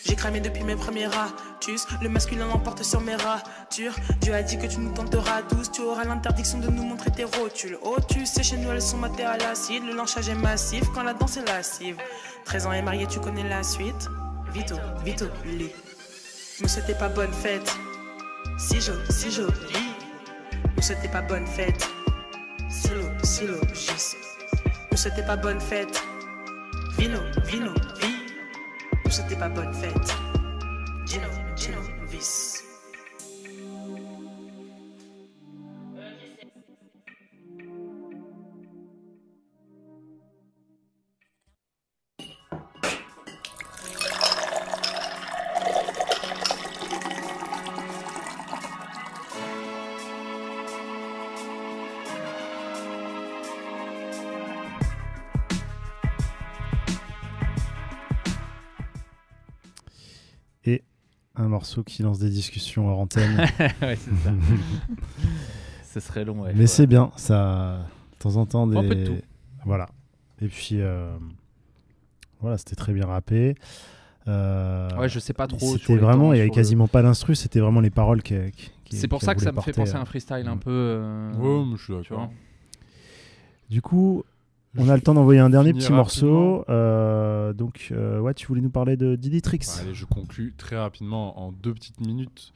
[0.05, 1.85] J'ai cramé depuis mes premiers ratus.
[2.01, 3.93] Le masculin l'emporte sur mes ratures.
[4.21, 5.71] Dieu a dit que tu nous tenteras tous.
[5.71, 7.77] Tu auras l'interdiction de nous montrer tes rotules.
[7.81, 9.83] Oh, tu sais, chez nous elles sont matées à l'acide.
[9.83, 11.97] Le lynchage est massif quand la danse est lascive.
[12.45, 14.09] 13 ans et marié, tu connais la suite.
[14.53, 14.75] Vito,
[15.05, 15.71] vito, lit.
[16.61, 17.77] Me souhaitez pas bonne fête.
[18.57, 19.53] Si jo, si joli.
[20.75, 21.87] Me souhaitez pas bonne fête.
[22.69, 24.17] Silo, syllogisme.
[24.91, 26.01] Me souhaitez pas bonne fête.
[26.97, 28.15] Vino, vino, vie.
[29.05, 30.15] Me souhaitez pas bonne fête.
[31.05, 32.48] Gino, Gino, vis.
[61.35, 63.37] Un morceau qui lance des discussions hors antenne.
[63.81, 64.31] Ouais, c'est ça.
[65.93, 66.53] Ce serait long, ouais.
[66.55, 67.79] Mais c'est bien, ça.
[68.13, 68.77] De temps en temps, des.
[68.77, 69.17] Un peu de tout.
[69.65, 69.87] Voilà.
[70.41, 71.09] Et puis, euh,
[72.41, 73.55] voilà, c'était très bien rappé.
[74.27, 77.35] Euh, Ouais, je sais pas trop C'était vraiment, il y avait le- quasiment pas d'instru,
[77.35, 78.35] c'était vraiment les paroles qui.
[78.91, 80.69] C'est pour qui ça que ça me fait penser à euh, un freestyle un peu.
[80.71, 82.25] euh, Ouais, mais je suis tu d'accord.
[82.25, 82.29] vois.
[83.69, 84.23] Du coup,
[84.77, 86.65] on a le temps d'envoyer un dernier petit morceau.
[86.69, 89.59] Euh, donc, euh, ouais, tu voulais nous parler de Diditrix.
[89.59, 92.53] Ouais, allez, je conclus très rapidement en deux petites minutes.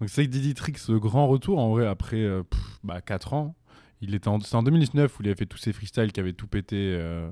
[0.00, 3.54] Donc c'est que Diditrix, grand retour en vrai après euh, pff, bah, 4 ans.
[4.02, 6.34] Il était en, c'est en 2019 où il avait fait tous ses freestyles qui avaient
[6.34, 7.28] tout pété, euh,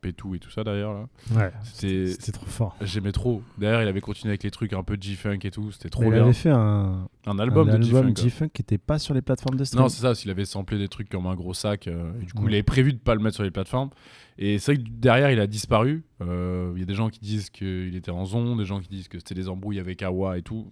[0.00, 1.08] Pétou et tout ça d'ailleurs là.
[1.34, 2.76] Ouais, c'était trop fort.
[2.82, 3.42] J'aimais trop.
[3.58, 6.08] D'ailleurs, il avait continué avec les trucs un peu G-funk et tout, c'était trop Mais
[6.08, 6.22] il bien.
[6.24, 8.14] avait fait un, un album un de G-funk.
[8.16, 9.84] G-Funk qui n'était pas sur les plateformes de streaming.
[9.84, 12.32] Non, c'est ça, s'il avait samplé des trucs comme un gros sac, euh, et du
[12.32, 12.50] coup, Ouais.
[12.50, 13.90] il avait prévu de pas le mettre sur les plateformes.
[14.38, 16.04] Et c'est vrai que derrière, il a disparu.
[16.22, 18.88] Euh, Il y a des gens qui disent qu'il était en zone, des gens qui
[18.88, 20.70] disent que c'était des embrouilles avec Awa et tout.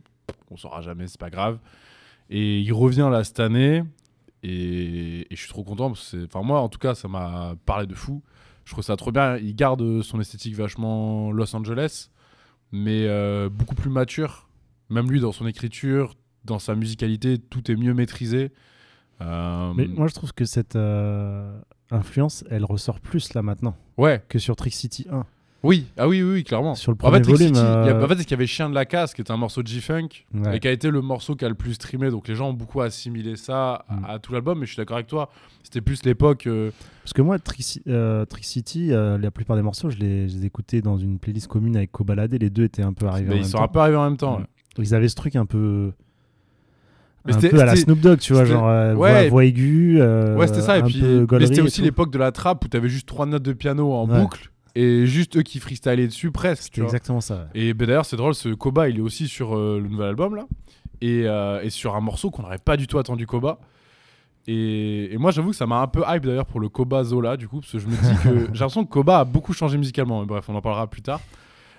[0.53, 1.59] On saura jamais, c'est pas grave.
[2.31, 3.83] Et il revient là cette année,
[4.43, 6.25] et, et je suis trop content parce que.
[6.27, 8.23] Enfin, moi, en tout cas, ça m'a parlé de fou.
[8.67, 9.37] Je trouve ça trop bien.
[9.39, 12.11] Il garde son esthétique vachement Los Angeles,
[12.73, 14.49] mais euh, beaucoup plus mature.
[14.91, 16.15] Même lui, dans son écriture,
[16.45, 18.53] dans sa musicalité, tout est mieux maîtrisé.
[19.21, 21.59] Euh, Mais moi, je trouve que cette euh,
[21.93, 23.77] influence, elle ressort plus là maintenant.
[23.97, 24.23] Ouais.
[24.29, 25.25] Que sur Trick City 1.
[25.63, 26.75] Oui, ah oui, oui, oui, clairement.
[26.77, 27.55] Sur le en fait, premier Trick volume.
[27.55, 29.15] City, il y a- euh, en fait, c'est qu'il y avait Chien de la Casse,
[29.15, 30.57] qui est un morceau de G-Funk, Ouais.
[30.57, 32.11] et qui a été le morceau qui a le plus streamé.
[32.11, 34.05] Donc les gens ont beaucoup assimilé ça Mm.
[34.05, 35.29] à, à tout l'album, mais je suis d'accord avec toi.
[35.65, 36.47] C'était plus l'époque.
[36.47, 36.71] euh,
[37.03, 40.37] Parce que moi, Trick, euh, Trick City, euh, la plupart des morceaux, je les, je
[40.37, 42.35] les écoutais dans une playlist commune avec Kobalade.
[42.41, 43.65] Les deux étaient un peu arrivés Bah, en ils même sont temps.
[43.65, 44.43] un peu arrivés en même temps, Mm.
[44.43, 44.85] ouais.
[44.85, 45.93] Ils avaient ce truc un peu.
[47.25, 50.01] Mais un peu à la Snoop Dogg, tu vois, genre euh, ouais, voix, aiguë.
[50.01, 50.79] euh, ouais, c'était ça.
[50.79, 53.53] Et puis, mais c'était aussi l'époque de la trappe où t'avais juste trois notes de
[53.53, 54.21] piano en Ouais.
[54.21, 56.75] boucle et juste eux qui freestylaient dessus presque.
[56.75, 57.61] C'était exactement ça, ouais.
[57.61, 60.37] Et ben, d'ailleurs, c'est drôle, ce Koba, il est aussi sur euh, le nouvel album
[60.37, 60.47] là,
[61.01, 63.59] et, euh, et sur un morceau qu'on n'aurait pas du tout attendu Koba.
[64.47, 67.39] Et, et moi, j'avoue que ça m'a un peu hype d'ailleurs pour le Koba Zola,
[67.39, 69.79] du coup, parce que je me dis que j'ai l'impression que Koba a beaucoup changé
[69.79, 70.21] musicalement.
[70.21, 71.21] Mais bref, on en parlera plus tard.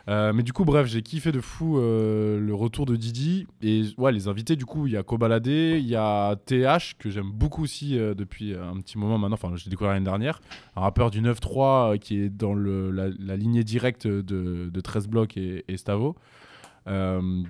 [0.09, 3.45] Euh, mais du coup, bref, j'ai kiffé de fou euh, le retour de Didi.
[3.61, 7.09] Et ouais, les invités, du coup, il y a Kobalade, il y a TH, que
[7.09, 9.33] j'aime beaucoup aussi euh, depuis un petit moment maintenant.
[9.33, 10.39] Enfin, j'ai découvert l'année dernière.
[10.75, 15.35] Un rappeur du 9-3 euh, qui est dans la, lignée directe de, de 13 blocs
[15.35, 16.15] et, Stavo.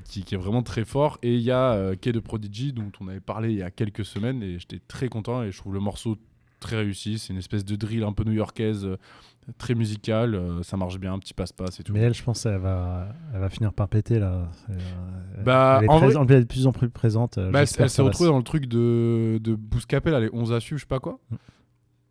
[0.06, 1.20] qui, qui est vraiment très fort.
[1.22, 3.70] Et il y a euh, Kay de Prodigy, dont on avait parlé il y a
[3.70, 4.42] quelques semaines.
[4.42, 5.44] Et j'étais très content.
[5.44, 6.18] Et je trouve le morceau
[6.60, 7.20] très réussi.
[7.20, 8.98] C'est une espèce de drill un peu new-yorkaise, euh,
[9.58, 10.36] très musical.
[10.36, 11.94] euh, ça marche bien, un petit passe-passe et tout.
[11.94, 14.50] Mais elle, je pense, elle va, elle va finir par péter là.
[14.70, 14.74] Euh,
[15.44, 17.38] Bah, elle, est en vrai- elle est de plus en plus présente.
[17.38, 20.60] Bah, elle elle s'est retrouvée dans le truc de, de Bouscapé, là, les 11 à
[20.60, 21.20] suivre, je sais pas quoi.
[21.32, 21.36] Mm.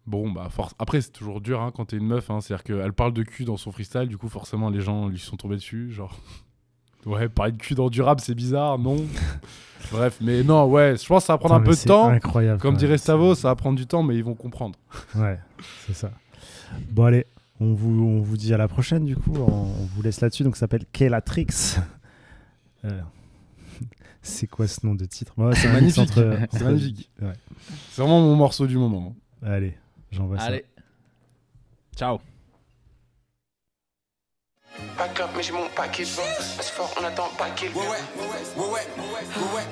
[0.07, 0.72] Bon, bah, force.
[0.78, 2.30] Après, c'est toujours dur hein, quand t'es une meuf.
[2.30, 5.18] hein, C'est-à-dire qu'elle parle de cul dans son freestyle, du coup, forcément, les gens lui
[5.18, 5.90] sont tombés dessus.
[5.90, 6.16] Genre,
[7.07, 8.96] ouais, parler de cul dans du rap, c'est bizarre, non
[9.92, 11.86] Bref, mais non, ouais, je pense que ça va prendre Putain, un peu de c'est
[11.88, 12.09] temps.
[12.09, 14.76] incroyable, Comme quand dirait Stavo, ça va prendre du temps, mais ils vont comprendre.
[15.14, 15.38] Ouais,
[15.86, 16.11] c'est ça.
[16.90, 17.24] Bon, allez,
[17.61, 19.32] on vous, on vous dit à la prochaine, du coup.
[19.36, 20.42] On, on vous laisse là-dessus.
[20.42, 21.46] Donc, ça s'appelle Kelatrix.
[22.84, 23.00] Euh,
[24.22, 25.32] c'est quoi ce nom de titre?
[25.38, 25.98] Ouais, C'est magnifique.
[26.02, 27.11] entre- C'est entre- magnifique.
[27.20, 27.32] Ouais.
[27.90, 29.14] C'est vraiment mon morceau du moment.
[29.42, 29.76] Allez,
[30.12, 30.44] j'envoie ça.
[30.44, 30.64] Allez.
[31.96, 32.18] Ciao.
[34.98, 36.22] Back up, mais j'ai mon paquet de vin.
[36.58, 37.82] Assez fort, on attend pas qu'il vienne.
[37.82, 38.86] Ouais, ouais, ouais, ouais,
[39.54, 39.66] ouais,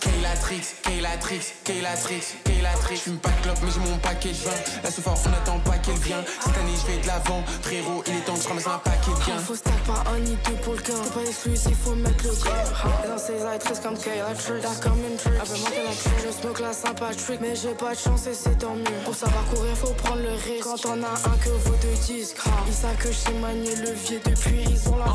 [0.00, 2.96] Kaylatrix, Kaylatrix, Kaylatrix, Kaylatrix.
[2.96, 4.50] J'fume pas de clope, mais j'ai mon paquet de vin.
[4.82, 6.24] La ce fort, on attend pas qu'elle vienne.
[6.40, 7.42] Cette année, je vais de l'avant.
[7.62, 9.38] Frérot, il est temps que je ramasse un paquet de gain.
[9.38, 10.94] Faut stack pas un ni deux pour le gain.
[11.04, 13.08] T'es pas exclusif, faut mettre le gain.
[13.08, 14.62] Dans ses actrices comme Kayla Trick.
[14.62, 15.34] T'as comme une trick.
[15.40, 16.12] Appelle-moi Kayla Trick.
[16.26, 17.40] Je smoke la sympatrique.
[17.40, 19.02] Mais j'ai pas de chance et c'est tant mieux.
[19.04, 20.13] Pour savoir courir, faut prendre
[20.62, 22.36] Quand on a un que vaut deux disques.
[22.68, 25.06] Ils savent que j'ai manié le levier depuis, ils ont la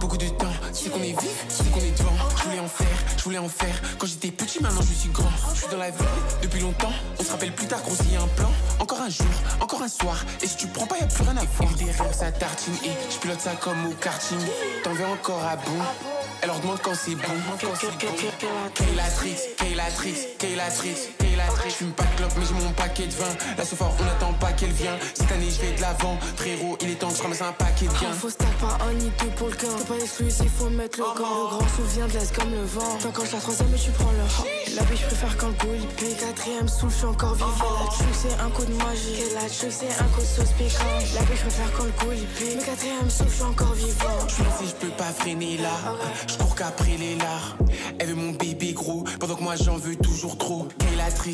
[0.00, 2.16] Beaucoup de temps, c'est qu'on est vif, c'est qu'on est devant.
[2.36, 2.86] Je voulais en faire,
[3.18, 3.74] je voulais en faire.
[3.98, 5.28] Quand j'étais petit, maintenant je suis grand.
[5.52, 6.04] Je suis dans la vie
[6.40, 6.92] depuis longtemps.
[7.20, 8.50] On se rappelle plus tard, gros, s'il y a un plan.
[8.80, 9.26] Encore un jour,
[9.60, 10.24] encore un soir.
[10.40, 11.70] Et si tu prends pas, y a plus rien à voir.
[11.74, 12.74] Des rêves, ça tartine.
[12.84, 14.40] Et je pilote ça comme au karting.
[14.84, 15.82] T'en veux encore à bout?
[16.40, 17.34] Elle leur demande quand c'est bon.
[17.60, 18.12] Quand c'est bon.
[18.74, 21.37] Kaylatrix, Kaylatrix, Kaylatrix, Kaylatrix.
[21.68, 23.64] J'fume pas de clope, mais j'ai mon paquet de vin.
[23.64, 24.98] Ce fort, on attend pas qu'elle vienne.
[25.14, 26.18] Cette année, je vais de l'avant.
[26.36, 28.12] Frérot, il est temps que je ramasse un paquet de gain.
[28.12, 29.68] Faut stack pas un ni deux pour le gain.
[29.78, 31.14] T'es pas exclusif, faut mettre le gant.
[31.14, 32.98] Le grand souvient de l'Est comme le vent.
[33.02, 34.48] T'encoches la troisième et tu prends le hop.
[34.74, 36.18] La biche préfère quand le goût il pique.
[36.18, 37.78] Quatrième souffle, je suis encore vivant.
[37.80, 39.20] La truc c'est un coup de magie.
[39.20, 41.14] Et la truc c'est un coup de sauce piquante.
[41.14, 42.56] La biche préfère quand le goût il pique.
[42.56, 44.18] Mais quatrième souffle, je suis encore vivant.
[44.26, 45.76] Je lancé, je peux pas freiner là.
[46.26, 47.56] Je cours qu'après les lards.
[47.98, 50.68] Elle veut mon bébé gros, pendant que moi j'en veux toujours trop.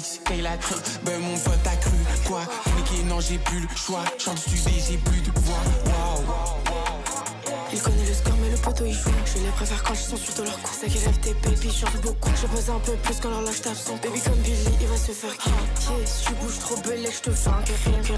[0.05, 1.97] Kaylatrix, Kaylatrix, ben mon pote a cru.
[2.27, 2.43] Quoi?
[2.77, 4.05] Niqué, non, j'ai plus le choix.
[4.19, 5.57] Chante du studio, j'ai plus de voix.
[5.87, 6.65] Waouh.
[7.73, 10.17] Il connaît le score mais le poteau il joue Je les préfère quand ils sont
[10.17, 12.79] sur de leur coup C'est qu'elle lève tes baby, j'en veux beaucoup Je pose un
[12.79, 16.27] peu plus quand l'horloge tape son Baby comme Billy, il va se faire yeah, Si
[16.27, 18.13] tu bouges trop belé, je te fais un rien que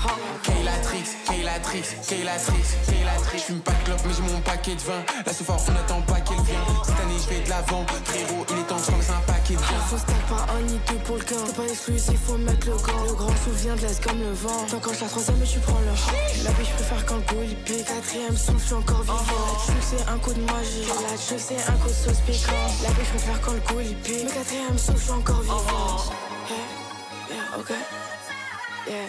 [0.44, 3.38] Kaylatrix, Kaylatrix, Kaylatrix, Kaylatrix.
[3.38, 5.02] J'fume pas de clope, mais j'ai mon paquet de vin.
[5.26, 6.58] Ce fort, on attend pas qu'elle vienne.
[6.84, 7.86] Cette année, je vais de l'avant.
[8.04, 9.10] Frérot, il est temps que je ramasse
[9.54, 9.80] gain.
[9.88, 12.76] Faut stack pas un ni deux pour le gain T'es pas exclusif, faut mettre le
[12.76, 14.66] gant Le grand souvient de l'Est comme le vent.
[14.70, 17.56] T'encoches la troisième et tu prends le hop La biche préfère quand le goût il
[17.56, 19.14] pique Quatrième souffle, je suis encore vivant.
[19.16, 20.86] La truc c'est un coup de magie.
[20.86, 22.82] La truc c'est un coup de sauce piquante.
[22.82, 25.56] La biche préfère quand le goût il pique quatrième souffle, je suis encore vivant.
[26.48, 27.70] Yeah, yeah, ok.
[28.88, 29.06] Yeah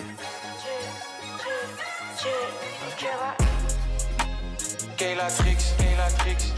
[4.98, 6.58] Kaylatrix, Kaylatrix.